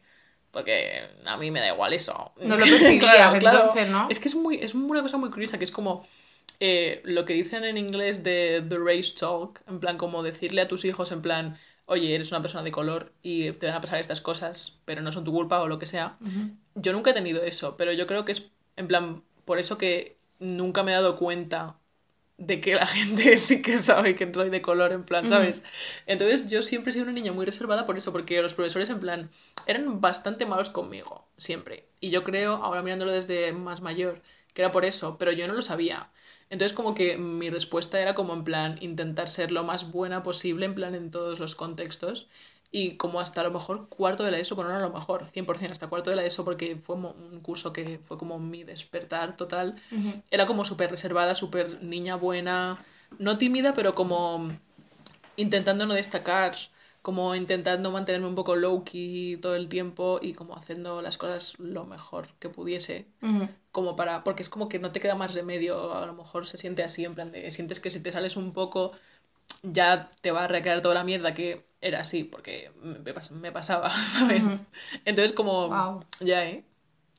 [0.51, 2.33] Porque a mí me da igual eso.
[2.41, 4.09] No lo percibías, entonces, ¿no?
[4.09, 6.07] Es que es, muy, es una cosa muy curiosa, que es como
[6.61, 10.69] eh, lo que dicen en inglés de the race talk, en plan como decirle a
[10.69, 13.99] tus hijos en plan, oye, eres una persona de color y te van a pasar
[13.99, 16.19] estas cosas, pero no son tu culpa o lo que sea.
[16.75, 18.45] Yo nunca he tenido eso, pero yo creo que es
[18.77, 21.77] en plan por eso que nunca me he dado cuenta
[22.37, 25.65] de que la gente sí que sabe que soy de color, en plan, ¿sabes?
[26.07, 29.01] Entonces yo siempre he sido una niña muy reservada por eso, porque los profesores en
[29.01, 29.31] plan
[29.67, 31.87] eran bastante malos conmigo, siempre.
[32.01, 34.21] Y yo creo, ahora mirándolo desde más mayor,
[34.53, 36.11] que era por eso, pero yo no lo sabía.
[36.51, 40.67] Entonces como que mi respuesta era como en plan intentar ser lo más buena posible,
[40.67, 42.29] en plan en todos los contextos.
[42.71, 45.25] Y como hasta a lo mejor cuarto de la ESO, bueno, no a lo mejor,
[45.27, 49.37] 100% hasta cuarto de la ESO, porque fue un curso que fue como mi despertar
[49.39, 49.81] total.
[50.31, 52.77] Era como súper reservada, súper niña buena,
[53.19, 54.51] no tímida, pero como
[55.37, 56.55] intentando no destacar,
[57.01, 61.85] como intentando mantenerme un poco low-key todo el tiempo y como haciendo las cosas lo
[61.87, 63.07] mejor que pudiese.
[63.79, 66.59] Como para, porque es como que no te queda más remedio, a lo mejor se
[66.59, 68.93] siente así, en plan de, sientes que si te sales un poco
[69.63, 73.53] ya te va a recaer toda la mierda que era así, porque me, pas- me
[73.53, 74.67] pasaba, ¿sabes?
[75.05, 76.01] Entonces como, Guau.
[76.21, 76.65] ya, ¿eh?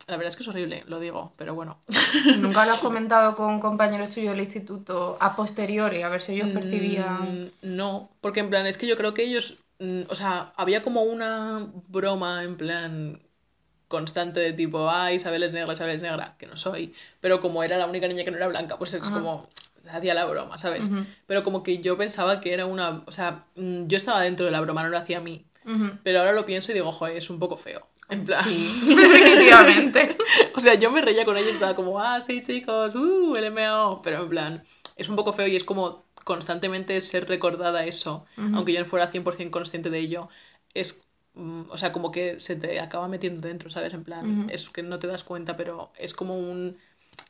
[0.07, 1.79] La verdad es que es horrible, lo digo, pero bueno.
[2.41, 6.49] ¿Nunca lo has comentado con compañeros tuyos del instituto a posteriori, a ver si ellos
[6.49, 7.45] percibían...
[7.63, 10.81] Mm, No, porque en plan, es que yo creo que ellos, mm, o sea, había
[10.81, 13.21] como una broma en plan
[13.89, 17.63] constante de tipo, ay, Isabel es negra, Isabel es negra, que no soy, pero como
[17.63, 20.57] era la única niña que no era blanca, pues es como, se hacía la broma,
[20.57, 20.89] ¿sabes?
[21.25, 24.53] Pero como que yo pensaba que era una, o sea, mm, yo estaba dentro de
[24.53, 25.43] la broma, no lo hacía a mí,
[26.03, 27.85] pero ahora lo pienso y digo, joder, es un poco feo.
[28.09, 30.17] En plan, Sí, definitivamente.
[30.55, 34.01] o sea, yo me reía con ellos, estaba como, ah, sí, chicos, uh, LMAO.
[34.01, 34.63] Pero en plan,
[34.95, 39.11] es un poco feo y es como constantemente ser recordada eso, aunque yo no fuera
[39.11, 40.29] 100% consciente de ello,
[40.73, 41.01] es,
[41.35, 43.93] o sea, como que se te acaba metiendo dentro, ¿sabes?
[43.93, 46.77] En plan, es que no te das cuenta, pero es como un...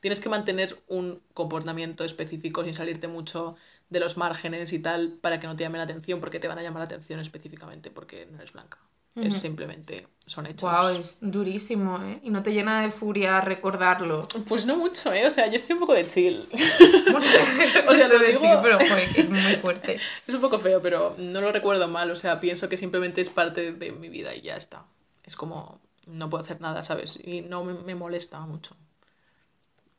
[0.02, 3.56] Tienes que mantener un comportamiento específico sin salirte mucho
[3.90, 6.60] de los márgenes y tal para que no te llamen la atención, porque te van
[6.60, 8.80] a llamar la atención específicamente porque no eres blanca.
[9.16, 10.72] Es simplemente, son hechos.
[10.72, 12.22] Wow, es durísimo, ¿eh?
[12.24, 14.28] Y no te llena de furia recordarlo.
[14.48, 15.28] Pues no mucho, ¿eh?
[15.28, 16.48] O sea, yo estoy un poco de chill.
[17.88, 20.00] o sea, lo de digo- chico, pero es muy fuerte.
[20.28, 22.10] Es un poco feo, pero no lo recuerdo mal.
[22.12, 24.86] O sea, pienso que simplemente es parte de mi vida y ya está.
[25.24, 27.20] Es como, no puedo hacer nada, ¿sabes?
[27.24, 28.76] Y no me, me molesta mucho.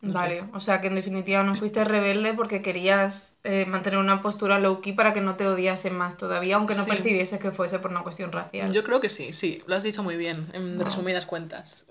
[0.03, 4.59] Vale, o sea que en definitiva no fuiste rebelde porque querías eh, mantener una postura
[4.59, 6.91] low-key para que no te odiasen más todavía, aunque no Sí.
[6.91, 8.73] percibieses que fuese por una cuestión racial.
[8.73, 11.87] Yo creo que sí, sí, lo has dicho muy bien, en resumidas cuentas.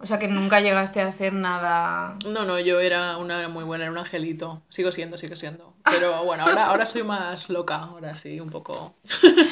[0.00, 2.14] O sea que nunca llegaste a hacer nada...
[2.24, 4.62] No, no, yo era una muy buena, era un angelito.
[4.68, 5.74] Sigo siendo, sigo siendo.
[5.90, 8.94] Pero bueno, ahora, ahora soy más loca, ahora sí, un poco.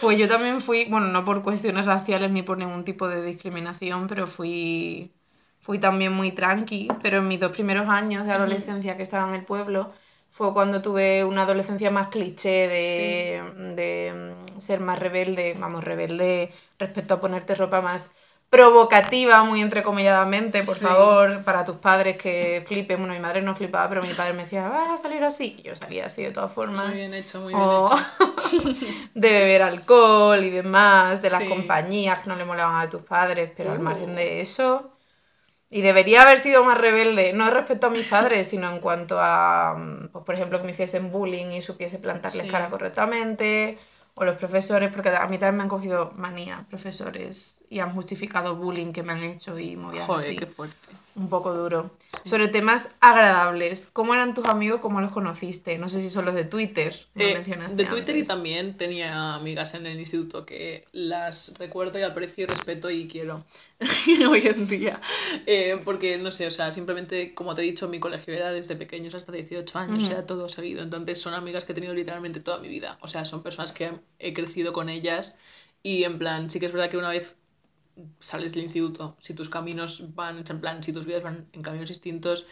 [0.00, 4.06] Pues yo también fui, bueno, no por cuestiones raciales ni por ningún tipo de discriminación,
[4.08, 5.10] pero fui,
[5.66, 6.88] fui también muy tranqui.
[7.02, 9.92] Pero en mis dos primeros años de adolescencia que estaba en el pueblo,
[10.30, 13.42] fue cuando tuve una adolescencia más cliché de,
[13.74, 14.12] de
[14.56, 18.10] mm, ser más rebelde, vamos, rebelde respecto a ponerte ropa más
[18.50, 20.84] provocativa, muy entrecomilladamente, por Sí.
[20.84, 22.98] favor, para tus padres que flipen.
[22.98, 25.56] Bueno, mi madre no flipaba, pero mi padre me decía, vas a salir así.
[25.58, 26.88] Y yo salía así de todas formas.
[26.90, 27.96] Muy bien hecho, muy bien O hecho.
[29.14, 31.48] de beber alcohol y demás, de las Sí.
[31.48, 33.82] compañías que no le molaban a tus padres, pero al Uh.
[33.82, 34.92] margen de eso.
[35.68, 39.74] Y debería haber sido más rebelde, no respecto a mis padres, sino en cuanto a,
[39.76, 42.48] mm, pues, por ejemplo, que me hiciesen bullying y supiese plantarles Sí.
[42.48, 43.76] cara correctamente,
[44.14, 48.56] o los profesores, porque a mí también me han cogido manía profesores y han justificado
[48.56, 50.76] bullying que me han hecho y movidas Joder, así qué fuerte.
[51.16, 51.90] Un poco duro.
[52.24, 53.88] Sobre temas agradables.
[53.92, 54.80] ¿Cómo eran tus amigos?
[54.80, 55.78] ¿Cómo los conociste?
[55.78, 56.94] No sé si son los de Twitter.
[57.14, 58.28] no Eh, mencionaste de Twitter y antes.
[58.28, 63.44] también tenía amigas en el instituto que las recuerdo y aprecio y respeto y quiero
[64.30, 65.00] hoy en día.
[65.46, 68.76] Eh, porque, no sé, o sea, simplemente, como te he dicho, mi colegio era desde
[68.76, 70.12] pequeños hasta 18 años, Ujú.
[70.12, 70.82] era todo seguido.
[70.82, 72.98] Entonces son amigas que he tenido literalmente toda mi vida.
[73.00, 75.38] O sea, son personas que he crecido con ellas
[75.82, 77.36] y en plan, sí que es verdad que una vez
[78.18, 81.88] sales del instituto, si tus caminos van, en plan, si tus vidas van en caminos
[81.88, 82.48] distintos,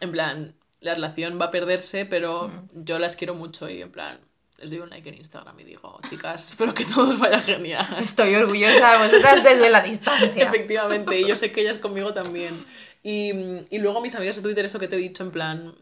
[0.00, 4.18] en plan, la relación va a perderse, pero yo las quiero mucho y en plan,
[4.58, 7.86] les doy un like en Instagram y digo, chicas, espero que todos vaya genial.
[7.98, 10.44] Estoy orgullosa de vosotras desde la distancia.
[10.48, 12.64] Efectivamente, y yo sé que ellas conmigo también.
[13.02, 13.30] Y,
[13.70, 15.74] y luego mis amigas de Twitter, eso que te he dicho, en plan,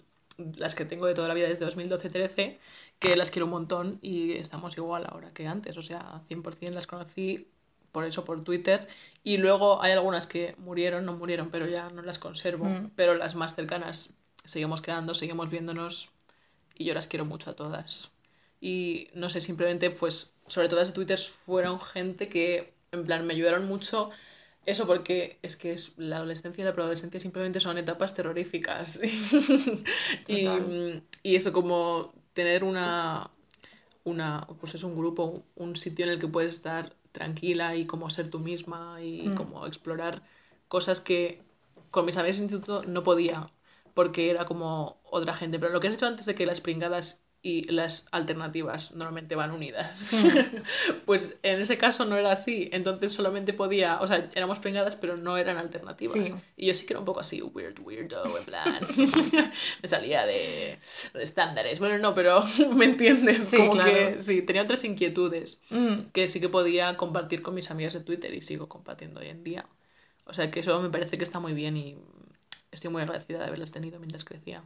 [0.57, 2.59] las que tengo de toda la vida desde 2012-13,
[2.99, 6.87] que las quiero un montón y estamos igual ahora que antes, o sea, 100% las
[6.87, 7.49] conocí
[7.93, 8.89] por eso, por Twitter.
[9.23, 12.65] Y luego hay algunas que murieron, no murieron, pero ya no las conservo.
[12.65, 12.91] Mm.
[12.97, 14.15] Pero las más cercanas
[14.45, 16.11] seguimos quedando, seguimos viéndonos
[16.77, 18.13] y yo las quiero mucho a todas.
[18.61, 23.27] Y no sé, simplemente, pues, sobre todo las de Twitter fueron gente que, en plan,
[23.27, 24.11] me ayudaron mucho.
[24.65, 29.03] Eso porque es que es la adolescencia y la preadolescencia simplemente son etapas terroríficas.
[30.29, 30.47] y,
[31.23, 33.29] y eso como tener una,
[34.05, 38.11] una, pues es un grupo, un sitio en el que puedes estar tranquila y como
[38.11, 39.35] ser tú misma y Mm.
[39.35, 40.23] como explorar
[40.69, 41.43] cosas que
[41.91, 43.47] con mis amigas de instituto no podía
[43.95, 45.59] porque era como otra gente.
[45.59, 49.51] Pero lo que has dicho antes de que las pringadas y las alternativas normalmente van
[49.51, 50.13] unidas,
[51.07, 52.71] pues en ese caso no era así.
[52.73, 56.31] Entonces solamente podía, o sea, éramos pringadas pero no eran alternativas.
[56.31, 56.35] Sí.
[56.57, 58.87] Y yo sí que era un poco así, weird, weirdo, en plan.
[59.83, 60.79] me salía de,
[61.15, 61.81] de estándares.
[61.81, 63.49] Bueno, no, pero me entiendes.
[63.49, 63.91] Sí, como claro.
[63.91, 65.33] que sí, tenía otras inquietudes
[65.71, 69.29] Mm, que sí que podía compartir con mis amigas de Twitter y sigo compartiendo hoy
[69.29, 69.67] en día.
[70.27, 71.97] O sea que eso me parece que está muy bien y
[72.71, 74.63] estoy muy agradecida de haberlas tenido mientras crecía.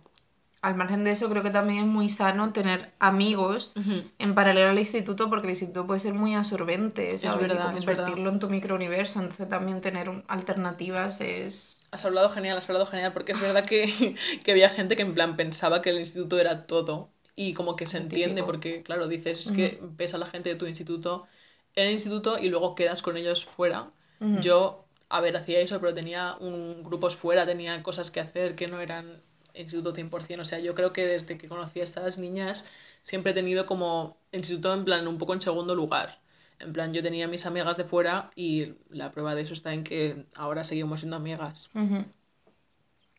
[0.62, 3.72] Al margen de eso, creo que también es muy sano tener amigos
[4.18, 7.44] en paralelo al instituto, porque el instituto puede ser muy absorbente, ¿sabes?
[7.44, 8.04] Y verdad, es verdad.
[8.04, 9.20] convertirlo en tu microuniverso.
[9.20, 11.80] Entonces también tener un- alternativas es...
[11.90, 15.14] Has hablado genial, has hablado genial, porque es verdad que, que había gente que en
[15.14, 18.46] plan pensaba que el instituto era todo y como que se entiende, Típico.
[18.46, 21.26] porque claro, dices, es que ves a la gente de tu instituto
[21.74, 23.90] en el instituto y luego quedas con ellos fuera.
[24.40, 28.66] Yo, a ver, hacía eso, pero tenía un, grupos fuera, tenía cosas que hacer que
[28.66, 29.22] no eran
[29.57, 30.40] instituto 100%.
[30.40, 32.64] O sea, yo creo que desde que conocí a estas niñas
[33.00, 36.18] siempre he tenido como instituto en plan un poco en segundo lugar.
[36.59, 39.84] En plan, yo tenía mis amigas de fuera y la prueba de eso está en
[39.84, 41.68] que ahora seguimos siendo amigas.
[41.74, 42.07] Un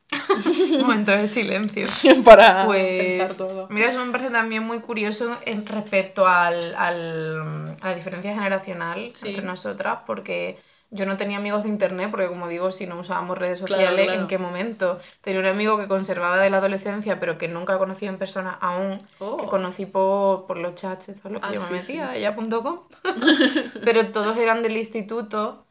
[0.82, 1.88] momento de silencio.
[2.26, 3.68] Para Pues, pensar todo.
[3.70, 9.12] mira, eso me parece también muy curioso en respecto al, al- a la diferencia generacional
[9.14, 9.28] Sí.
[9.30, 10.58] entre nosotras, porque
[10.90, 14.06] yo no tenía amigos de internet, porque como digo, si no usábamos redes Claro, sociales,
[14.06, 14.22] claro.
[14.22, 15.00] ¿en qué momento?
[15.22, 19.00] Tenía un amigo que conservaba de la adolescencia, pero que nunca conocí en persona aún,
[19.20, 19.38] Oh.
[19.38, 22.16] que conocí por, por los chats, esto es lo que Ah, yo me sí, metía,
[22.16, 22.80] ella.com,
[23.84, 25.64] pero todos eran del instituto.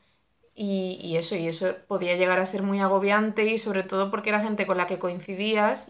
[0.58, 4.30] Y, y eso, y eso podía llegar a ser muy agobiante y sobre todo porque
[4.30, 5.86] era gente con la que coincidías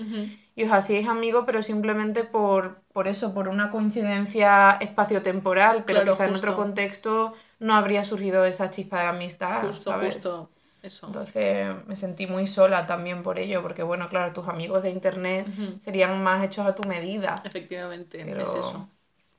[0.56, 6.12] y os hacíais amigos, pero simplemente por, por eso, por una coincidencia espaciotemporal, pero Claro,
[6.12, 10.14] quizá en otro contexto no habría surgido esa chispa de amistad, Justo, ¿sabes?
[10.14, 10.50] justo.
[10.82, 11.06] Eso.
[11.08, 15.46] Entonces me sentí muy sola también por ello, porque bueno, claro, tus amigos de internet
[15.80, 17.34] serían más hechos a tu medida.
[17.44, 18.88] Efectivamente, Pero- es eso.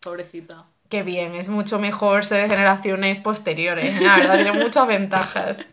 [0.01, 0.65] Pobrecita.
[0.89, 5.65] Qué bien, es mucho mejor ser de generaciones posteriores, la verdad, tiene muchas ventajas.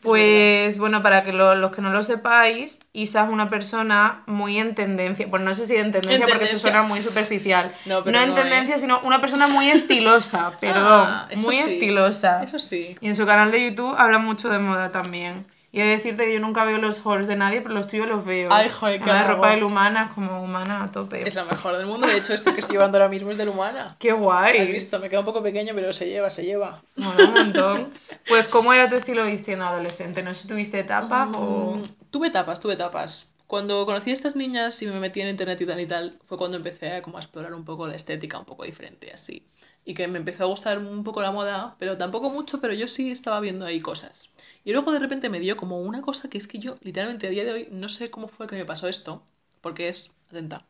[0.00, 4.58] Pues bueno, para que lo- los que no lo sepáis, Isa es una persona muy
[4.58, 8.02] en tendencia, bueno, no sé si en tendencia En porque eso suena muy superficial, No,
[8.02, 8.40] pero en no, ¿eh?
[8.40, 11.62] tendencia, sino una persona muy estilosa, perdón, Ah, eso muy sí.
[11.68, 12.42] estilosa.
[12.42, 12.96] Eso sí.
[13.00, 15.44] Y en su canal de YouTube habla mucho de moda también.
[15.74, 18.06] Y he de decirte que yo nunca veo los hauls de nadie, pero los tuyos
[18.06, 18.52] los veo.
[18.52, 21.26] Ay, joder, qué La ropa del humana como humana a tope.
[21.26, 22.06] Es la mejor del mundo.
[22.06, 23.96] De hecho, esto que estoy llevando ahora mismo es del humana.
[23.98, 24.58] Qué guay.
[24.58, 26.82] Has visto, me queda un poco pequeño, pero se lleva, se lleva.
[26.96, 27.88] Bueno, un montón.
[28.28, 30.22] Pues, ¿cómo era tu estilo vistiendo adolescente?
[30.22, 31.76] No sé si tuviste etapas o...
[31.76, 33.30] Mm, Tuve etapas, tuve etapas.
[33.46, 36.36] Cuando conocí a estas niñas y me metí en internet y tal y tal, fue
[36.36, 39.46] cuando empecé a, como a explorar un poco la estética, un poco diferente, así.
[39.86, 42.86] Y que me empezó a gustar un poco la moda, pero tampoco mucho, pero yo
[42.88, 44.28] sí estaba viendo ahí cosas.
[44.64, 47.30] Y luego de repente me dio como una cosa que es que yo, literalmente a
[47.30, 49.24] día de hoy, no sé cómo fue que me pasó esto,
[49.60, 50.64] porque es, atenta,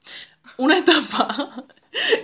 [0.57, 1.67] una etapa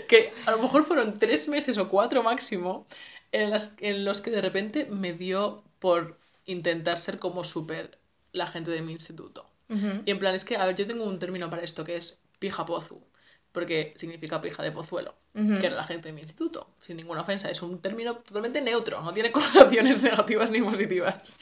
[0.08, 2.86] que a lo mejor fueron tres meses o cuatro máximo,
[3.32, 7.98] en, las, en los que de repente me dio por intentar ser como súper
[8.32, 9.46] la gente de mi instituto.
[10.06, 12.20] Y en plan, es que, a ver, yo tengo un término para esto que es
[12.38, 13.02] pija pozu,
[13.58, 17.50] porque significa pija de pozuelo, que era la gente de mi instituto, sin ninguna ofensa.
[17.50, 21.34] Es un término totalmente neutro, no tiene connotaciones negativas ni positivas,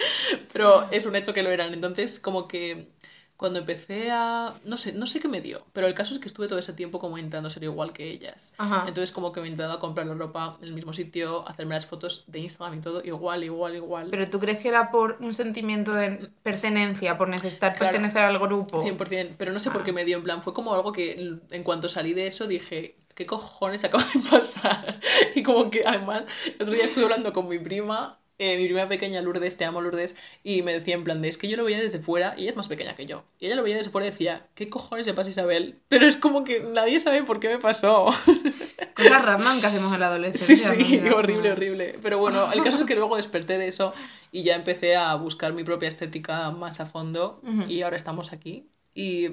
[0.50, 1.74] pero es un hecho que lo eran.
[1.74, 2.88] Entonces, como que
[3.37, 4.55] cuando empecé a...
[4.64, 6.72] No sé, no sé qué me dio, pero el caso es que estuve todo ese
[6.72, 8.55] tiempo como intentando ser igual que ellas.
[8.59, 8.84] Ajá.
[8.89, 12.24] Entonces como que me intentaba comprar la ropa en el mismo sitio, hacerme las fotos
[12.28, 14.09] de Instagram y todo igual, igual, igual.
[14.11, 17.93] ¿Pero tú crees que era por un sentimiento de pertenencia, por necesitar Claro.
[17.93, 18.82] pertenecer al grupo?
[18.82, 19.84] 100%, pero no sé por Ah.
[19.84, 22.97] qué me dio, en plan, fue como algo que en cuanto salí de eso dije,
[23.14, 24.99] ¿qué cojones acaba de pasar?
[25.34, 28.89] Y como que además, el otro día estuve hablando con mi prima eh, mi prima
[28.89, 31.64] pequeña Lourdes, te amo Lourdes, y me decía en plan de, es que yo lo
[31.64, 33.24] veía desde fuera y ella es más pequeña que yo.
[33.39, 35.80] Y ella lo veía desde fuera y decía, ¿qué cojones le pasa a Isabel?
[35.89, 38.07] Pero es como que nadie sabe por qué me pasó.
[38.95, 40.70] Cosas random que hacemos en la adolescencia.
[40.70, 41.16] Sí, sí, ¿no?
[41.16, 41.99] horrible, horrible.
[42.03, 43.95] Pero bueno, el caso es que luego desperté de eso
[44.32, 48.68] y ya empecé a buscar mi propia estética más a fondo y ahora estamos aquí.
[48.95, 49.26] Y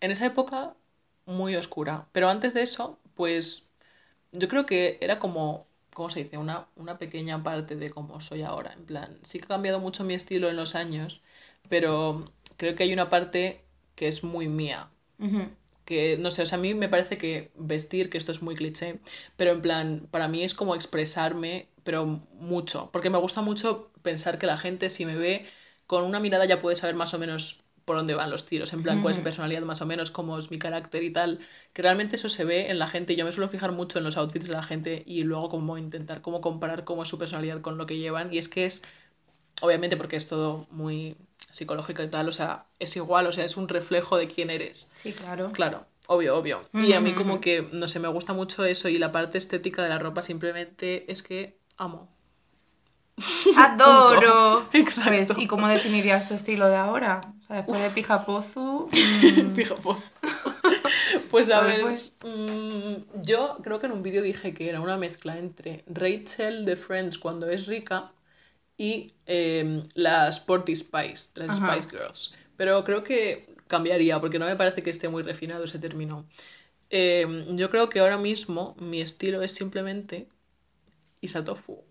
[0.00, 0.74] en esa época,
[1.26, 2.08] muy oscura.
[2.12, 3.68] Pero antes de eso, pues
[4.32, 5.67] yo creo que era como,
[5.98, 6.38] ¿cómo se dice?
[6.38, 8.72] Una, una pequeña parte de cómo soy ahora.
[8.72, 11.22] En plan, sí que ha cambiado mucho mi estilo en los años,
[11.68, 12.24] pero
[12.56, 13.64] creo que hay una parte
[13.96, 14.90] que es muy mía.
[15.84, 18.54] Que, no sé, o sea, a mí me parece que vestir, que esto es muy
[18.54, 19.00] cliché,
[19.36, 22.06] pero en plan, para mí es como expresarme, pero
[22.38, 25.46] mucho, porque me gusta mucho pensar que la gente si me ve
[25.88, 28.82] con una mirada ya puede saber más o menos por dónde van los tiros, en
[28.82, 31.38] plan, cuál es mi personalidad más o menos, cómo es mi carácter y tal,
[31.72, 34.18] que realmente eso se ve en la gente yo me suelo fijar mucho en los
[34.18, 37.78] outfits de la gente y luego como intentar cómo comparar cómo es su personalidad con
[37.78, 38.82] lo que llevan y es que es,
[39.62, 41.16] obviamente porque es todo muy
[41.50, 44.90] psicológico y tal, o sea, es igual, o sea, es un reflejo de quién eres.
[44.94, 45.50] Sí, claro.
[45.52, 46.60] Claro, obvio, obvio.
[46.74, 49.82] Y a mí como que, no sé, me gusta mucho eso y la parte estética
[49.82, 52.17] de la ropa simplemente es que amo.
[53.56, 54.68] ¡Adoro!
[54.72, 55.34] Exacto.
[55.34, 57.20] Pues, ¿Y cómo definirías su estilo de ahora?
[57.38, 58.88] O sea, después de Pijapozu...
[58.92, 59.74] mm, Fijo,
[61.30, 61.50] pues.
[61.50, 65.38] A ¿Cuál ver, mm, yo creo que en un vídeo dije que era una mezcla
[65.38, 68.12] entre Rachel de Friends cuando es rica
[68.76, 71.80] y eh, las Sporty Spice, las Ajá.
[71.80, 72.32] Spice Girls.
[72.56, 76.26] Pero creo que cambiaría porque no me parece que esté muy refinado ese término.
[76.90, 80.28] Eh, yo creo que ahora mismo mi estilo es simplemente
[81.20, 81.84] Isatofu.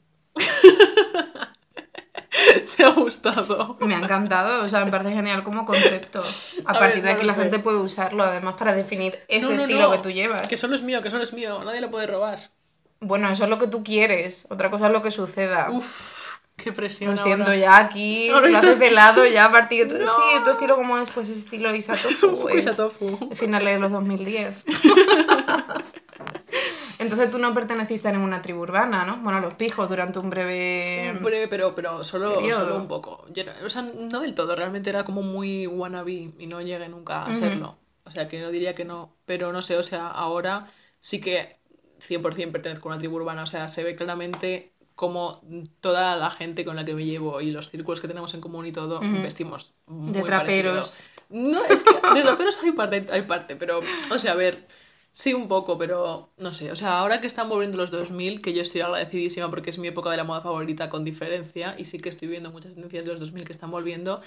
[2.78, 3.78] ¿Te ha gustado?
[3.82, 6.22] Me ha encantado, o sea, me parece genial como concepto.
[6.66, 7.42] A, A partir ver, de aquí la sé.
[7.44, 10.48] gente puede usarlo, además, para definir ese No, no, estilo que tú llevas.
[10.48, 12.40] Que solo es mío, que solo es mío, nadie lo puede robar.
[13.00, 15.70] Bueno, eso es lo que tú quieres, otra cosa es lo que suceda.
[15.72, 17.12] Uf, qué presión.
[17.12, 17.56] Lo siento, ahora.
[17.58, 20.06] ya aquí Ahora lo has está- revelado ya a partir de...
[20.06, 22.50] Sí, tu estilo como es, pues estilo Isatofu.
[22.50, 23.30] Es Isatofu.
[23.36, 24.64] finales de los 2010.
[27.00, 29.18] Entonces tú no perteneciste a ninguna tribu urbana, ¿no?
[29.18, 31.12] Bueno, los pijos durante un breve...
[31.16, 32.62] Un breve, pero, pero solo, periodo.
[32.62, 33.26] solo un poco.
[33.34, 37.24] Yo o sea, no del todo, realmente era como muy wannabe y no llegué nunca
[37.24, 37.78] a serlo.
[38.04, 39.14] O sea, que no diría que no.
[39.26, 40.68] Pero no sé, o sea, ahora
[41.00, 41.54] sí que
[42.00, 43.44] 100% pertenezco a una tribu urbana.
[43.44, 45.42] O sea, se ve claramente como
[45.80, 48.66] toda la gente con la que me llevo y los círculos que tenemos en común
[48.66, 51.04] y todo, vestimos muy De traperos.
[51.30, 51.52] parecido.
[51.52, 54.66] No, es que de traperos hay parte, hay parte, pero, o sea, a ver,
[55.22, 58.54] sí un poco, pero no sé, o sea, ahora que están volviendo los 2000, que
[58.54, 61.98] yo estoy agradecidísima porque es mi época de la moda favorita con diferencia, y sí
[62.00, 64.22] que estoy viendo muchas tendencias de los 2000 que están volviendo,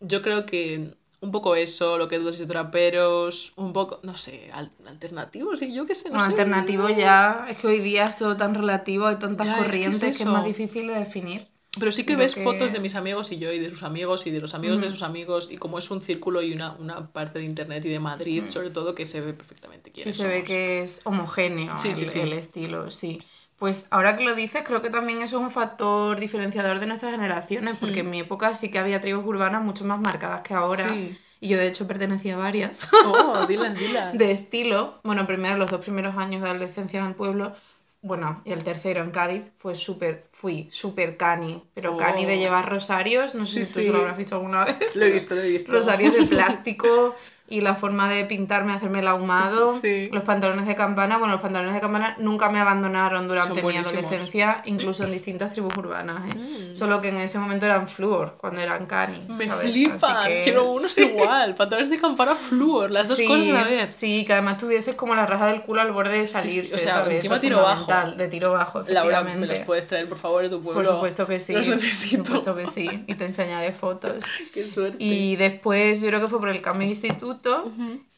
[0.00, 4.50] yo creo que un poco eso, lo que dudas y traperos, un poco, no sé,
[4.52, 6.32] al- alternativos y yo qué sé, no Un sé.
[6.32, 9.90] alternativo ya, es que hoy día es todo tan relativo, hay tantas Ya, es que
[9.90, 11.48] es corrientes que es, más difícil de definir.
[11.78, 14.26] Pero sí que ves que- fotos de mis amigos y yo y de sus amigos
[14.26, 17.06] y de los amigos de sus amigos y como es un círculo y una, una
[17.12, 20.26] parte de internet y de Madrid sobre todo que se ve perfectamente Sí quiénes se
[20.26, 20.48] ve somos.
[20.48, 22.20] que es homogéneo Sí, sí, el, sí.
[22.20, 23.22] el estilo, sí.
[23.58, 27.12] Pues ahora que lo dices, creo que también eso es un factor diferenciador de nuestras
[27.12, 30.86] generaciones, porque en mi época sí que había tribus urbanas mucho más marcadas que ahora.
[30.90, 31.16] Sí.
[31.40, 32.86] Y yo de hecho pertenecía a varias.
[33.06, 34.12] Oh, dilas, dilas.
[34.18, 35.00] de estilo.
[35.04, 37.54] Bueno, primero los dos primeros años de adolescencia en el pueblo,
[38.02, 41.96] bueno, y el tercero en Cádiz, fue súper, fui súper cani, pero Oh.
[41.96, 43.88] cani de llevar rosarios, no sé Sí, si tú sí.
[43.92, 44.94] lo habrás visto alguna vez.
[44.96, 45.72] Lo he visto, lo he visto.
[45.72, 47.14] Rosarios de plástico
[47.48, 50.08] y la forma de pintarme, hacerme el ahumado, Sí.
[50.12, 54.62] los pantalones de campana, bueno, los pantalones de campana nunca me abandonaron durante mi adolescencia,
[54.66, 56.36] incluso en distintas tribus urbanas, ¿eh?
[56.72, 56.76] Mm.
[56.76, 59.22] solo que en ese momento eran flúor, cuando eran cani.
[59.28, 59.70] Me ¿sabes?
[59.72, 61.02] flipan, que- quiero unos sí.
[61.04, 61.54] igual.
[61.54, 63.94] Pantalones de campana flúor, las dos Sí, cosas a la vez.
[63.94, 66.92] Sí, que además tuvieses como la raja del culo al borde de salirse, o sea,
[66.94, 67.24] ¿sabes?
[67.24, 67.92] Eso es tiro bajo.
[68.16, 70.82] De tiro bajo, Laura, ¿me los puedes traer por favor de tu pueblo?
[70.82, 71.52] Por supuesto que sí.
[71.52, 72.24] Los necesito.
[72.24, 73.04] Por supuesto que sí.
[73.06, 74.24] Y te enseñaré fotos.
[74.54, 74.96] Qué suerte.
[74.98, 77.35] Y después, yo creo que fue por el cambio de instituto,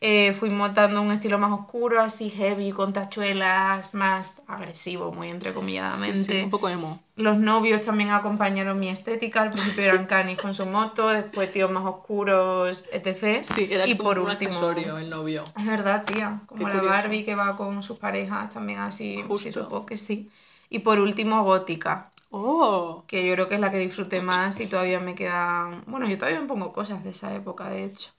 [0.00, 6.14] eh, fui montando un estilo más oscuro, así heavy, con tachuelas, más agresivo, muy entrecomilladamente.
[6.18, 7.00] sí, un poco emo.
[7.16, 9.42] Los novios también acompañaron mi estética.
[9.42, 13.42] Al principio eran canis con su moto, después tíos más oscuros, etc.
[13.42, 14.50] Sí, era y como por un último.
[14.50, 15.44] accesorio el novio.
[15.56, 16.40] Es verdad, tía.
[16.46, 16.94] Como Qué la curioso.
[16.94, 19.18] Barbie que va con sus parejas también así.
[19.18, 19.64] Sí, Justo.
[19.64, 20.30] supongo que sí.
[20.70, 22.10] Y por último, gótica.
[22.30, 25.84] Oh, Que yo creo que es la que disfruté más y todavía me quedan.
[25.86, 28.10] Bueno, yo todavía me pongo cosas de esa época, de hecho.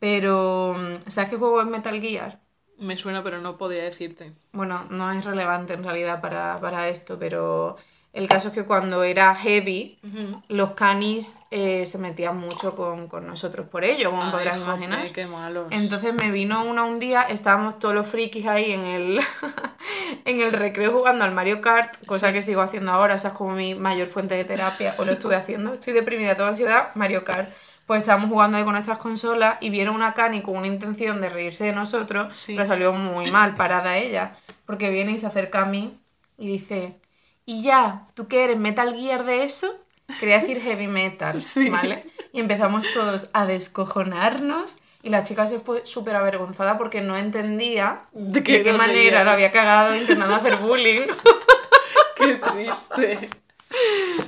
[0.00, 0.74] Pero.
[0.76, 2.40] mm, ¿Sabes qué juego es Metal Gear?
[2.78, 4.32] me suena pero no podría decirte.
[4.52, 7.76] Bueno, no es relevante en realidad para, para esto, pero
[8.12, 9.98] El caso es que cuando era heavy,
[10.48, 14.70] los canis eh, se metían mucho con, con, nosotros por ello, como Ay, podrás jope,
[14.84, 15.12] imaginar.
[15.12, 15.68] qué malos.
[15.70, 19.20] Entonces me vino una un día, estábamos todos los frikis ahí en el,
[20.26, 22.34] en el recreo jugando al Mario Kart, cosa Sí.
[22.34, 25.34] que sigo haciendo ahora, esa es como mi mayor fuente de terapia, o lo estuve
[25.36, 27.50] haciendo, estoy deprimida, toda ansiedad, Mario Kart.
[27.86, 31.30] Pues estábamos jugando ahí con nuestras consolas y vieron una Cani con una intención de
[31.30, 32.52] reírse de nosotros, Sí.
[32.54, 34.34] pero salió muy mal parada ella,
[34.66, 35.98] porque viene y se acerca a mí
[36.38, 36.94] y dice,
[37.46, 38.06] ¿y ya?
[38.14, 38.58] ¿Tú qué eres?
[38.58, 39.74] ¿Metal Gear de eso?
[40.20, 41.70] Quería decir heavy metal, Sí.
[41.70, 42.04] ¿vale?
[42.32, 47.98] Y empezamos todos a descojonarnos y la chica se fue súper avergonzada porque no entendía
[48.12, 51.02] ¿De de qué manera lo había cagado intentando hacer bullying.
[52.16, 53.28] Qué triste.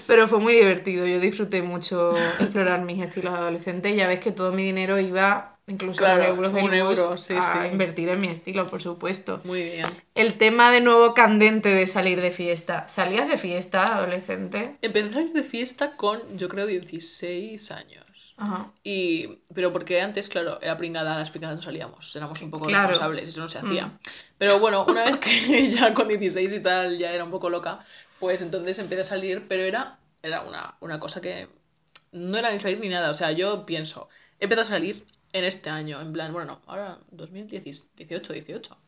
[0.06, 4.20] Pero fue muy divertido, yo disfruté mucho explorar mis estilos de adolescente y ya ves
[4.20, 7.58] que todo mi dinero iba, incluso Claro, euros sí, a sí.
[7.72, 9.40] invertir en mi estilo, por supuesto.
[9.44, 9.86] Muy bien.
[10.14, 12.88] El tema de nuevo candente de salir de fiesta.
[12.88, 14.76] ¿Salías de fiesta adolescente?
[14.82, 18.34] Empecé a salir de fiesta con, yo creo, 16 años.
[18.36, 18.66] Ajá.
[18.82, 22.88] Y, pero porque antes, claro, era pringada, las pringadas no salíamos, éramos un poco Claro.
[22.88, 23.86] responsables, eso no se hacía.
[23.86, 23.98] Mm.
[24.38, 27.78] Pero bueno, una vez que ya con 16 y tal ya era un poco loca,
[28.20, 31.48] pues entonces empecé a salir, pero era, era una, una cosa que
[32.12, 33.10] no era ni salir ni nada.
[33.10, 34.08] O sea, yo pienso,
[34.38, 35.04] empecé a salir
[35.34, 38.78] en este año, en plan, bueno, no, ahora 2018, 18.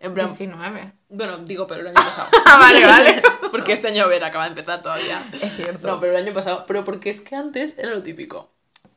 [0.00, 0.92] En plan, 19.
[1.08, 2.28] bueno, digo, pero el año pasado.
[2.46, 3.22] Ah, vale, vale.
[3.50, 5.28] porque este año, a ver, acaba de empezar todavía.
[5.32, 5.86] Es cierto.
[5.86, 8.52] No, pero el año pasado, pero porque es que antes era lo típico.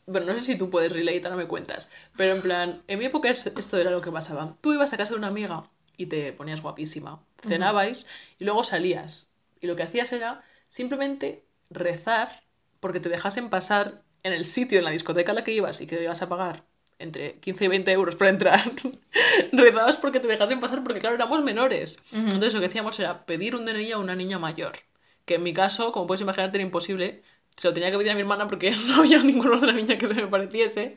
[0.06, 1.90] Bueno, no sé si tú puedes relate, ahora me cuentas.
[2.16, 4.56] Pero en plan, en mi época es- esto era lo que pasaba.
[4.62, 5.64] Tú ibas a casa de una amiga
[5.98, 7.20] y te ponías guapísima.
[7.48, 8.06] Cenabais
[8.38, 9.30] y luego salías.
[9.62, 12.30] Y lo que hacías era simplemente rezar
[12.80, 15.88] porque te dejasen pasar en el sitio, en la discoteca a la que ibas y
[15.88, 16.64] que ibas a pagar
[17.00, 18.72] entre 15 y 20 euros para entrar.
[19.52, 22.04] Rezabas porque te dejasen pasar porque, claro, éramos menores.
[22.12, 24.74] Entonces lo que hacíamos era pedir un DNI a una niña mayor.
[25.26, 27.24] Que en mi caso, como puedes imaginarte, era imposible.
[27.56, 30.08] Se lo tenía que pedir a mi hermana porque no había ninguna otra niña que
[30.08, 30.96] se me pareciese.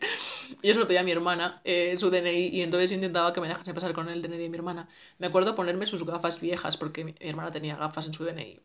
[0.60, 3.40] Y yo se lo pedía a mi hermana, eh, su DNI, y entonces intentaba que
[3.40, 4.88] me dejase pasar con el DNI de mi hermana.
[5.18, 8.60] Me acuerdo ponerme sus gafas viejas porque mi, mi hermana tenía gafas en su DNI.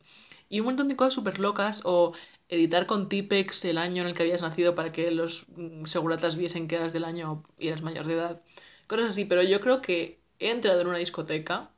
[0.49, 2.13] Y un montón de cosas súper locas, o
[2.49, 6.37] editar con Tipex el año en el que habías nacido para que los mm, seguratas
[6.37, 8.41] viesen que eras del año y eras mayor de edad.
[8.87, 11.71] Cosas así, pero yo creo que he entrado en una discoteca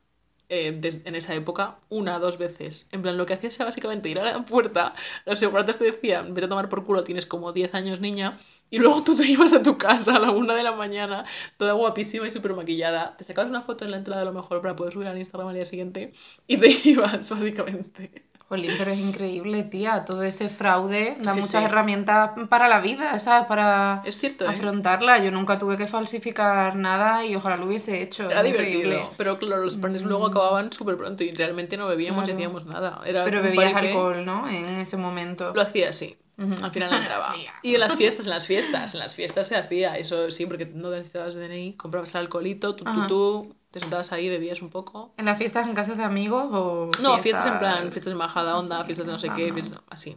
[0.52, 2.88] eh, en esa época una dos veces.
[2.90, 4.94] En plan, lo que hacías era básicamente ir a la puerta,
[5.24, 8.36] los seguratas te decían, vete a tomar por culo, tienes como 10 años niña,
[8.68, 11.24] y luego tú te ibas a tu casa a la una de la mañana,
[11.56, 14.60] toda guapísima y súper maquillada, te sacabas una foto en la entrada a lo mejor
[14.60, 16.12] para poder subir al Instagram al día siguiente,
[16.48, 18.29] y te ibas, básicamente.
[18.50, 20.04] Jolín, pero es increíble, tía.
[20.04, 21.64] Todo ese fraude da Sí, muchas sí.
[21.64, 23.46] herramientas para la vida, ¿sabes?
[23.46, 24.48] Para Es cierto, ¿eh?
[24.48, 25.22] afrontarla.
[25.24, 28.28] Yo nunca tuve que falsificar nada y ojalá lo hubiese hecho.
[28.28, 32.32] Era divertido, pero claro, los planes luego acababan súper pronto y realmente no bebíamos y
[32.32, 33.00] hacíamos nada.
[33.06, 34.48] Era Pero bebías que alcohol, ¿no?
[34.48, 35.52] En ese momento.
[35.54, 36.16] Lo hacía así.
[36.62, 37.34] Al final entraba.
[37.62, 40.66] Y en las fiestas, en las fiestas, en las fiestas se hacía eso sí, porque
[40.66, 45.12] no necesitabas DNI, comprabas el alcoholito, tú, tú, tú, te sentabas ahí, bebías un poco.
[45.16, 46.88] ¿En las fiestas en casas de amigos o.?
[47.00, 49.80] No, fiestas en plan, fiestas de majada onda, fiestas de no sé ah, qué, fiestas
[49.88, 50.16] así.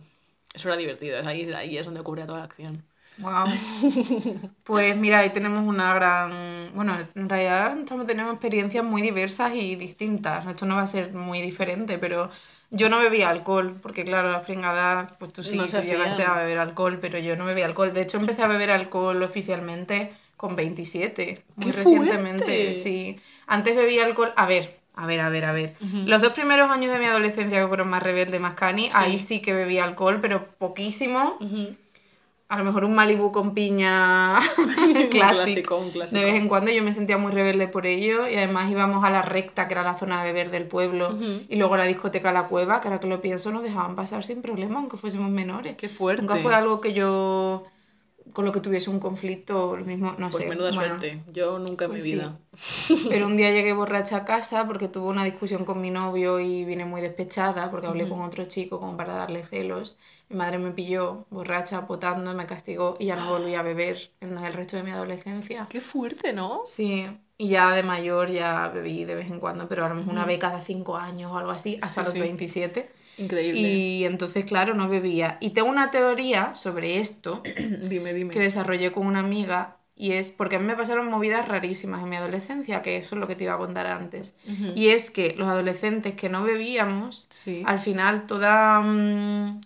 [0.53, 2.83] Eso era divertido, ahí, ahí es donde ocurría toda la acción.
[3.17, 3.45] Wow.
[4.63, 6.71] Pues mira, ahí tenemos una gran.
[6.73, 10.45] Bueno, en realidad estamos, tenemos experiencias muy diversas y distintas.
[10.47, 12.29] Esto no va a ser muy diferente, pero
[12.71, 16.33] yo no bebía alcohol, porque claro, las pringadas, pues tú sí, No tú llegaste a
[16.33, 17.93] beber alcohol, pero yo no bebía alcohol.
[17.93, 20.11] De hecho, empecé a beber alcohol oficialmente
[20.43, 22.43] con 27, muy ¡Qué recientemente.
[22.43, 22.73] fuerte!
[22.73, 23.17] Sí.
[23.47, 24.33] Antes bebía alcohol.
[24.35, 24.77] A ver.
[24.93, 25.73] A ver, a ver, a ver.
[26.05, 29.41] Los dos primeros años de mi adolescencia que fueron más rebelde, más cani, ahí sí
[29.41, 31.37] que bebía alcohol, pero poquísimo.
[32.49, 35.09] A lo mejor un Malibu con piña Un clásico.
[35.09, 36.19] clásico, un clásico.
[36.19, 39.09] De vez en cuando yo me sentía muy rebelde por ello y además íbamos a
[39.09, 41.17] la recta, que era la zona de beber del pueblo,
[41.49, 44.23] y luego a la discoteca La Cueva, que ahora que lo pienso nos dejaban pasar
[44.25, 45.75] sin problema, aunque fuésemos menores.
[45.75, 46.21] Qué fuerte.
[46.21, 47.63] Nunca fue algo que yo
[48.31, 50.49] con lo que tuviese un conflicto o lo mismo, no Pues sé.
[50.49, 50.97] menuda bueno.
[50.97, 51.23] suerte.
[51.31, 52.15] Yo nunca en pues mi sí.
[52.15, 52.39] vida.
[53.09, 56.65] Pero un día llegué borracha a casa porque tuve una discusión con mi novio y
[56.65, 59.97] vine muy despechada porque hablé con otro chico como para darle celos.
[60.29, 64.37] Mi madre me pilló borracha, potando, me castigó y ya no volví a beber en
[64.37, 65.67] el resto de mi adolescencia.
[65.69, 66.61] Qué fuerte, ¿no?
[66.65, 67.05] Sí,
[67.37, 70.39] y ya de mayor ya bebí de vez en cuando, pero ahora mismo una vez
[70.39, 72.19] cada cinco años o algo así, hasta Sí, los sí.
[72.19, 72.91] 27.
[73.17, 73.61] Increíble.
[73.61, 75.37] Y entonces, claro, no bebía.
[75.39, 77.41] Y tengo una teoría sobre esto
[77.89, 78.33] dime, dime.
[78.33, 82.09] que desarrollé con una amiga y es porque a mí me pasaron movidas rarísimas en
[82.09, 84.35] mi adolescencia, que eso es lo que te iba a contar antes.
[84.75, 87.61] Y es que los adolescentes que no bebíamos, Sí.
[87.67, 88.81] al final toda...
[88.81, 89.61] mm,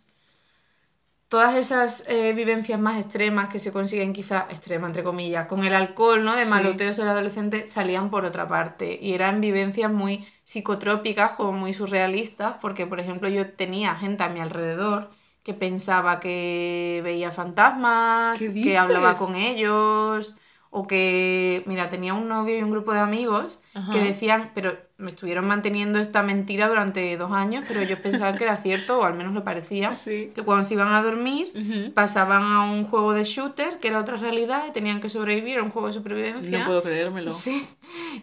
[1.28, 5.74] todas esas eh, vivencias más extremas que se consiguen quizá, extrema entre comillas, con el
[5.76, 6.36] alcohol, ¿no?
[6.36, 6.50] De Sí.
[6.52, 8.98] maloteo ser adolescente, salían por otra parte.
[9.02, 14.30] Y eran vivencias muy psicotrópicas, como muy surrealistas, porque, por ejemplo, yo tenía gente a
[14.30, 15.10] mi alrededor
[15.44, 20.38] que pensaba que veía fantasmas, ¿Qué que hablaba con ellos,
[20.70, 23.92] o que, mira, tenía un novio y un grupo de amigos Ajá.
[23.94, 28.44] que decían, pero me estuvieron manteniendo esta mentira durante dos años, pero ellos pensaban que
[28.44, 30.32] era cierto, o al menos lo parecía, Sí.
[30.34, 31.52] que cuando se iban a dormir
[31.94, 35.64] pasaban a un juego de shooter, que era otra realidad, y tenían que sobrevivir a
[35.64, 36.60] un juego de supervivencia.
[36.60, 37.30] No puedo creérmelo.
[37.30, 37.68] Sí.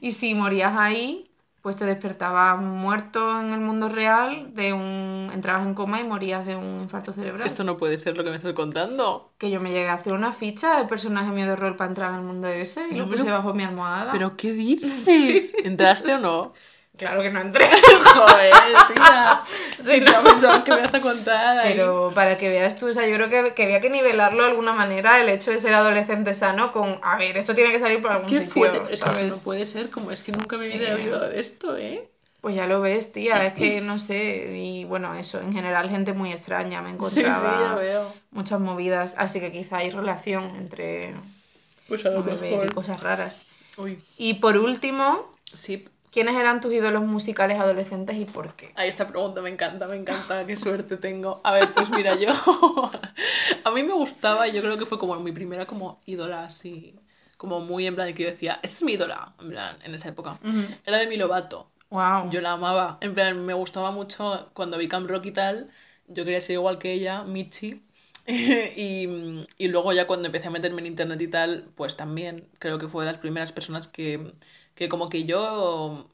[0.01, 1.31] Y si morías ahí,
[1.65, 6.45] pues te despertabas muerto en el mundo real, de un entrabas en coma y morías
[6.45, 7.47] de un infarto cerebral.
[7.47, 9.33] Esto no puede ser lo que me estás contando.
[9.39, 12.11] Que yo me llegué a hacer una ficha de personaje mío de rol para entrar
[12.11, 14.13] en el mundo ese y No lo puse bajo mi almohada.
[14.13, 15.57] ¿Pero qué dices?
[15.65, 16.53] ¿Entraste o no?
[16.97, 17.69] Claro que no entré.
[18.05, 18.53] Joder,
[18.95, 19.41] tía.
[19.83, 20.25] Sí, ya no.
[20.31, 21.59] pensaba que me vas a contar.
[21.59, 21.73] ahí.
[21.75, 24.51] Pero para que veas tú, o sea, yo creo que, que había que nivelarlo de
[24.51, 28.01] alguna manera el hecho de ser adolescente sano con, a ver, eso tiene que salir
[28.01, 28.53] por algún Qué sitio.
[28.53, 28.81] fuerte.
[28.81, 29.91] pero Es que eso no puede ser.
[29.91, 30.79] Como es que nunca mi Sí.
[30.79, 32.09] vida he oído esto, ¿eh?
[32.41, 36.13] Pues ya lo ves, tía, es que no sé, y bueno, eso, en general gente
[36.13, 38.13] muy extraña, me Sí, sí, encontraba ya veo.
[38.33, 41.15] muchas movidas, así que quizá hay relación entre
[41.89, 42.75] Pues a lo beber y mejor.
[42.75, 43.43] cosas raras.
[43.79, 45.89] Uy, Y por último, sí.
[46.15, 48.71] ¿Quiénes eran tus ídolos musicales adolescentes y por qué?
[48.77, 51.41] Ay, esta pregunta me encanta, me encanta, qué suerte tengo.
[51.43, 52.29] A ver, pues mira, yo.
[53.65, 56.95] a mí me gustaba, yo creo que fue como mi primera como ídola así.
[57.37, 60.09] Como muy en plan que yo decía, esta es mi ídola, en plan, en esa
[60.09, 60.39] época.
[60.87, 61.69] Era de Lovato.
[61.91, 62.31] Wow.
[62.31, 62.99] Yo la amaba.
[63.01, 65.69] En plan, me gustaba mucho cuando vi Camp Rock y tal.
[66.07, 67.83] Yo quería ser igual que ella, Michi.
[68.27, 72.79] y, y luego ya cuando empecé a meterme en internet y tal, pues también creo
[72.79, 74.33] que fue de las primeras personas que,
[74.75, 76.07] que como que yo,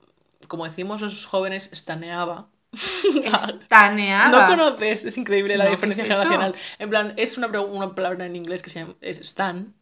[0.49, 2.49] como decimos los jóvenes, estaneaba.
[2.73, 4.31] Estaneada.
[4.31, 6.55] No conoces, es increíble la No, ¿qué diferencia es generacional.
[6.79, 9.75] En plan, es una, una palabra en inglés que se llama es stan,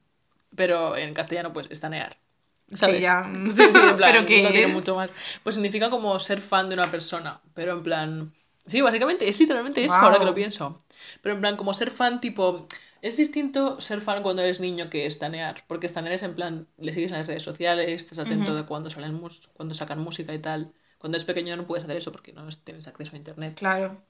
[0.55, 2.17] pero en castellano pues estanear.
[2.75, 3.01] ¿sabes?
[3.01, 3.31] ya.
[3.47, 5.15] Sí, sí, en plan, ¿Pero qué no tiene mucho más.
[5.43, 8.35] Pues significa como ser fan de una persona, pero en plan...
[8.67, 10.79] Sí, básicamente es literalmente eso, ahora que lo pienso.
[11.23, 12.67] Pero en plan, como ser fan, tipo...
[13.03, 16.93] Es distinto ser fan cuando eres niño que estanear, porque estanear es en plan, le
[16.93, 19.21] sigues en las redes sociales, estás atento de cuando, salen
[19.55, 20.73] cuando sacan música y tal.
[20.99, 23.55] Cuando eres pequeño no puedes hacer eso porque no tienes acceso a internet.
[23.57, 24.03] Claro.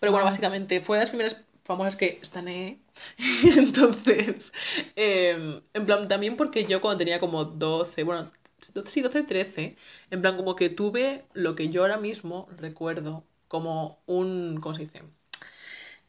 [0.00, 2.78] Pero bueno, básicamente fue de las primeras famosas que estaneé.
[3.56, 4.52] Entonces,
[4.96, 8.30] eh, en plan, también porque yo cuando tenía como 12, bueno,
[8.72, 9.76] 12, sí, 12, 13,
[10.10, 14.82] en plan, como que tuve lo que yo ahora mismo recuerdo como un, ¿cómo se
[14.82, 15.02] dice?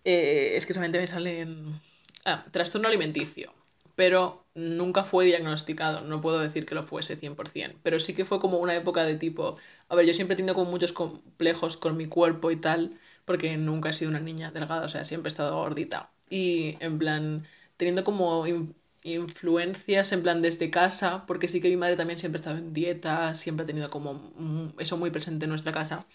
[0.03, 1.82] Eh, es que solamente me salen...
[2.26, 3.53] Ah, trastorno alimenticio.
[3.95, 8.39] Pero nunca fue diagnosticado, no puedo decir que lo fuese 100%, pero sí que fue
[8.39, 9.55] como una época de tipo,
[9.88, 13.55] a ver, yo siempre he tenido como muchos complejos con mi cuerpo y tal, porque
[13.57, 16.11] nunca he sido una niña delgada, o sea, siempre he estado gordita.
[16.30, 17.47] Y en plan,
[17.78, 22.38] teniendo como in- influencias en plan desde casa, porque sí que mi madre también siempre
[22.39, 26.05] ha estado en dieta, siempre ha tenido como eso muy presente en nuestra casa.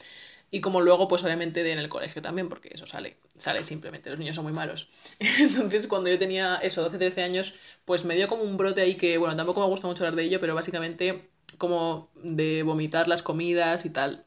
[0.50, 4.10] Y como luego, pues obviamente de en el colegio también, porque eso sale, sale simplemente,
[4.10, 4.88] los niños son muy malos.
[5.38, 8.94] Entonces, cuando yo tenía eso, 12, 13 años, pues me dio como un brote ahí
[8.96, 11.28] que, bueno, tampoco me gusta mucho hablar de ello, pero básicamente
[11.58, 14.24] como de vomitar las comidas y tal.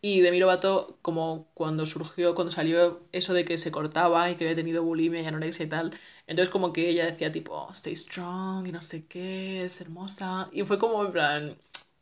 [0.00, 4.44] Y de Lovato, como cuando surgió, cuando salió eso de que se cortaba y que
[4.44, 5.92] había tenido bulimia y anorexia y tal,
[6.26, 10.48] entonces como que ella decía tipo, stay strong y no sé qué, es hermosa.
[10.52, 11.56] Y fue como en plan,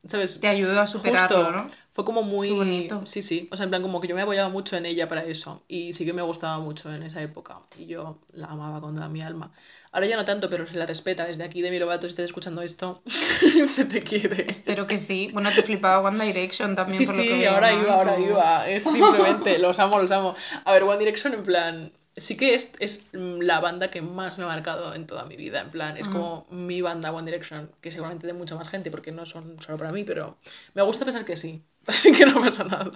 [0.06, 0.40] ¿sabes?
[0.40, 1.70] Te ayudó a superarlo, Justo, ¿no?
[1.92, 2.48] Fue como muy...
[2.48, 3.06] Qué bonito.
[3.06, 3.46] Sí, sí.
[3.52, 5.62] O sea, en plan, como que yo me apoyaba mucho en ella para eso.
[5.68, 7.60] Y sí que me gustaba mucho en esa época.
[7.78, 9.52] Y yo la amaba con toda mi alma.
[9.92, 11.24] Ahora ya no tanto, pero se la respeta.
[11.24, 13.00] Desde aquí, de Lovato, si estás escuchando esto,
[13.66, 14.50] se te quiere.
[14.50, 15.30] Espero que sí.
[15.32, 16.98] Bueno, te flipaba One Direction también.
[16.98, 18.68] Sí, por lo que sí, ahora iba, ahora iba.
[18.68, 20.34] Es simplemente, los amo, los amo.
[20.64, 24.44] A ver, One Direction, en plan, sí que es, es la banda que más me
[24.44, 25.60] ha marcado en toda mi vida.
[25.60, 29.12] En plan, es como mi banda One Direction, que seguramente de mucha más gente, porque
[29.12, 30.36] no son solo para mí, pero
[30.74, 31.62] me gusta pensar que sí.
[31.86, 32.90] Así que no pasa nada.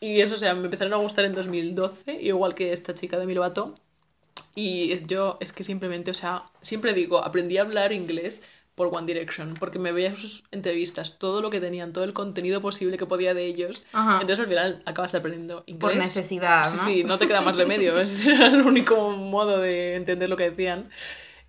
[0.00, 3.26] Y eso, o sea, me empezaron a gustar en 2012, igual que esta chica de
[3.26, 3.74] mi Lovato.
[4.54, 8.42] Y yo, es que simplemente, o sea, siempre digo, aprendí a hablar inglés
[8.78, 12.62] por One Direction, porque me veía sus entrevistas, todo lo que tenían, todo el contenido
[12.62, 13.82] posible que podía de ellos.
[13.92, 14.20] Ajá.
[14.20, 15.80] Entonces al final acabas aprendiendo inglés.
[15.80, 16.70] Por necesidad, ¿no?
[16.70, 17.98] Sí, sí, no te queda más remedio.
[17.98, 20.88] Era el único modo de entender lo que decían.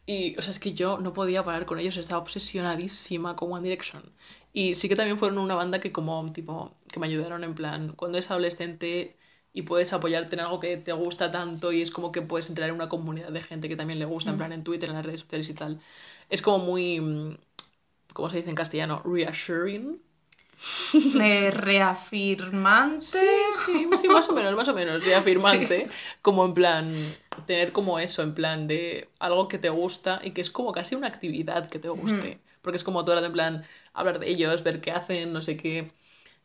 [0.07, 3.61] Y, o sea, es que yo no podía parar con ellos, estaba obsesionadísima con One
[3.61, 4.01] Direction.
[4.51, 7.93] Y sí que también fueron una banda que como, tipo, que me ayudaron en plan,
[7.95, 9.15] cuando eres adolescente
[9.53, 12.69] y puedes apoyarte en algo que te gusta tanto y es como que puedes entrar
[12.69, 15.05] en una comunidad de gente que también le gusta, en plan en Twitter, en las
[15.05, 15.80] redes sociales y tal.
[16.30, 17.38] Es como muy, mm,
[18.13, 19.01] ¿cómo se dice en castellano?
[19.05, 20.01] Reassuring.
[21.15, 23.05] re- reafirmante.
[23.05, 23.19] Sí,
[23.65, 25.89] sí, sí, más o menos, más o menos, reafirmante.
[26.21, 27.15] Como en plan,
[27.45, 30.95] tener como eso, en plan de algo que te gusta y que es como casi
[30.95, 32.39] una actividad que te guste.
[32.61, 35.41] Porque es como todo el rato en plan, hablar de ellos, ver qué hacen, no
[35.41, 35.91] sé qué.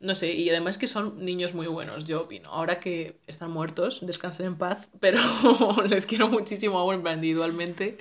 [0.05, 2.50] No sé, y además que son niños muy buenos, yo opino.
[2.50, 5.18] Ahora que están muertos, descansen en paz, pero
[5.88, 7.96] les quiero muchísimo aún, en plan, individualmente.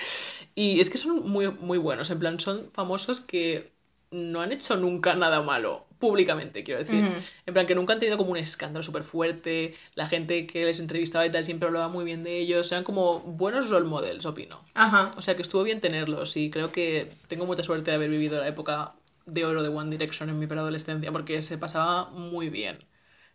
[0.53, 3.71] Y es que son muy, muy buenos, en plan, son famosos que
[4.11, 7.09] no han hecho nunca nada malo, públicamente, quiero decir.
[7.45, 10.81] En plan, que nunca han tenido como un escándalo súper fuerte, la gente que les
[10.81, 14.61] entrevistaba y tal siempre hablaba muy bien de ellos, eran como buenos role models, opino.
[14.73, 15.09] Ajá.
[15.17, 18.39] O sea que estuvo bien tenerlos y creo que tengo mucha suerte de haber vivido
[18.41, 18.93] la época
[19.26, 22.78] de oro de One Direction en mi preadolescencia porque se pasaba muy bien.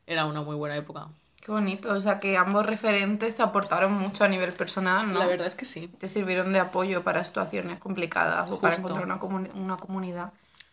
[0.07, 1.09] Era una muy buena época.
[1.41, 1.91] Qué bonito.
[1.93, 5.19] O sea que ambos referentes aportaron mucho a nivel personal, ¿no?
[5.19, 5.89] La verdad es que sí.
[5.89, 10.33] Te sirvieron de apoyo para situaciones complicadas o para encontrar una, comuni- una comunidad.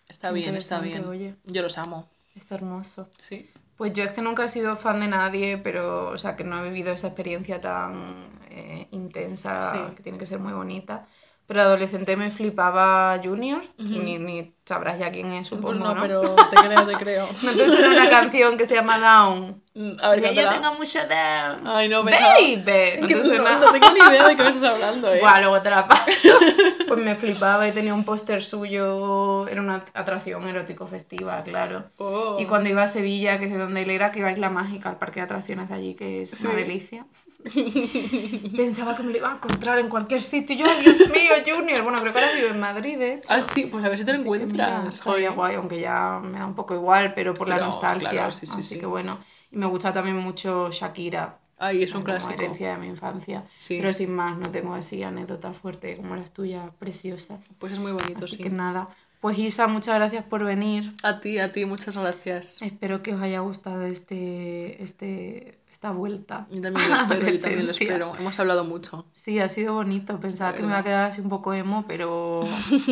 [0.10, 1.06] Está bien, está bien.
[1.06, 1.36] oye.
[1.46, 2.08] Yo los amo.
[2.36, 3.10] Es hermoso.
[3.18, 3.50] Sí.
[3.78, 6.60] Pues yo es que nunca he sido fan de nadie, pero, o sea, que no
[6.64, 9.78] he vivido esa experiencia tan eh, intensa, Sí.
[9.98, 11.06] que tiene que ser muy bonita.
[11.48, 16.02] Pero adolescente me flipaba Junior, ni, ni sabrás ya quién es, supongo, Pues no, ¿no?
[16.02, 17.28] pero te creo, te creo.
[17.42, 19.64] ¿No te suena una canción que se llama Down?
[19.78, 21.58] Mm, A ver, Que yo tengo mucho down.
[21.68, 22.36] Ay, no, pensaba...
[22.36, 23.60] Baby, ¿no te no, suena?
[23.60, 25.20] no tengo ni idea de qué me estás hablando, eh.
[25.20, 26.30] Buah, luego te la paso.
[26.88, 31.86] Pues me flipaba y tenía un póster suyo, era una atracción erótico festiva, claro.
[31.98, 32.38] Oh.
[32.40, 34.52] Y cuando iba a Sevilla, que es de donde él era, que iba a Isla
[34.52, 36.56] Mágica, al parque de atracciones de allí, que es una Sí.
[36.58, 37.06] delicia.
[38.56, 40.56] Pensaba que me lo iba a encontrar en cualquier sitio.
[40.56, 41.82] Y yo, Dios mío, Junior.
[41.84, 43.34] Bueno, creo que ahora vive en Madrid, de hecho.
[43.34, 44.96] Ah, sí, pues a ver si te lo Así que mira, encuentras.
[44.96, 45.32] estaría joder.
[45.34, 48.10] guay, aunque ya me da un poco igual, pero por la Pero, nostalgia.
[48.10, 48.80] claro, sí, sí, así sí.
[48.80, 49.18] que bueno.
[49.56, 51.40] Y me gusta también mucho Shakira.
[51.58, 52.34] Ay, es un como clásico.
[52.34, 53.46] herencia de mi infancia.
[53.56, 53.78] Sí.
[53.80, 57.50] Pero sin más, no tengo así anécdotas fuertes como las tuyas, preciosas.
[57.58, 58.44] Pues es muy bonito, Así sí.
[58.44, 58.88] que nada.
[59.22, 60.92] Pues Isa, muchas gracias por venir.
[61.02, 62.62] A ti, a ti, muchas gracias.
[62.62, 66.46] Espero que os haya gustado este, este, esta vuelta.
[66.52, 68.16] Yo también lo espero, yo también lo espero.
[68.20, 69.06] Hemos hablado mucho.
[69.14, 70.20] Sí, ha sido bonito.
[70.20, 72.42] Pensaba que me iba a quedar así un poco emo, pero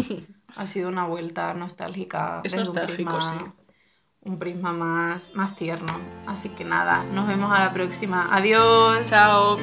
[0.56, 2.42] ha sido una vuelta nostálgica.
[2.44, 3.46] Es desde un nostálgico, prisma- sí.
[4.26, 5.94] Un prisma más, más tierno.
[6.28, 8.30] Así que nada, nos vemos a la próxima.
[8.34, 9.10] Adiós.
[9.10, 9.58] Chao.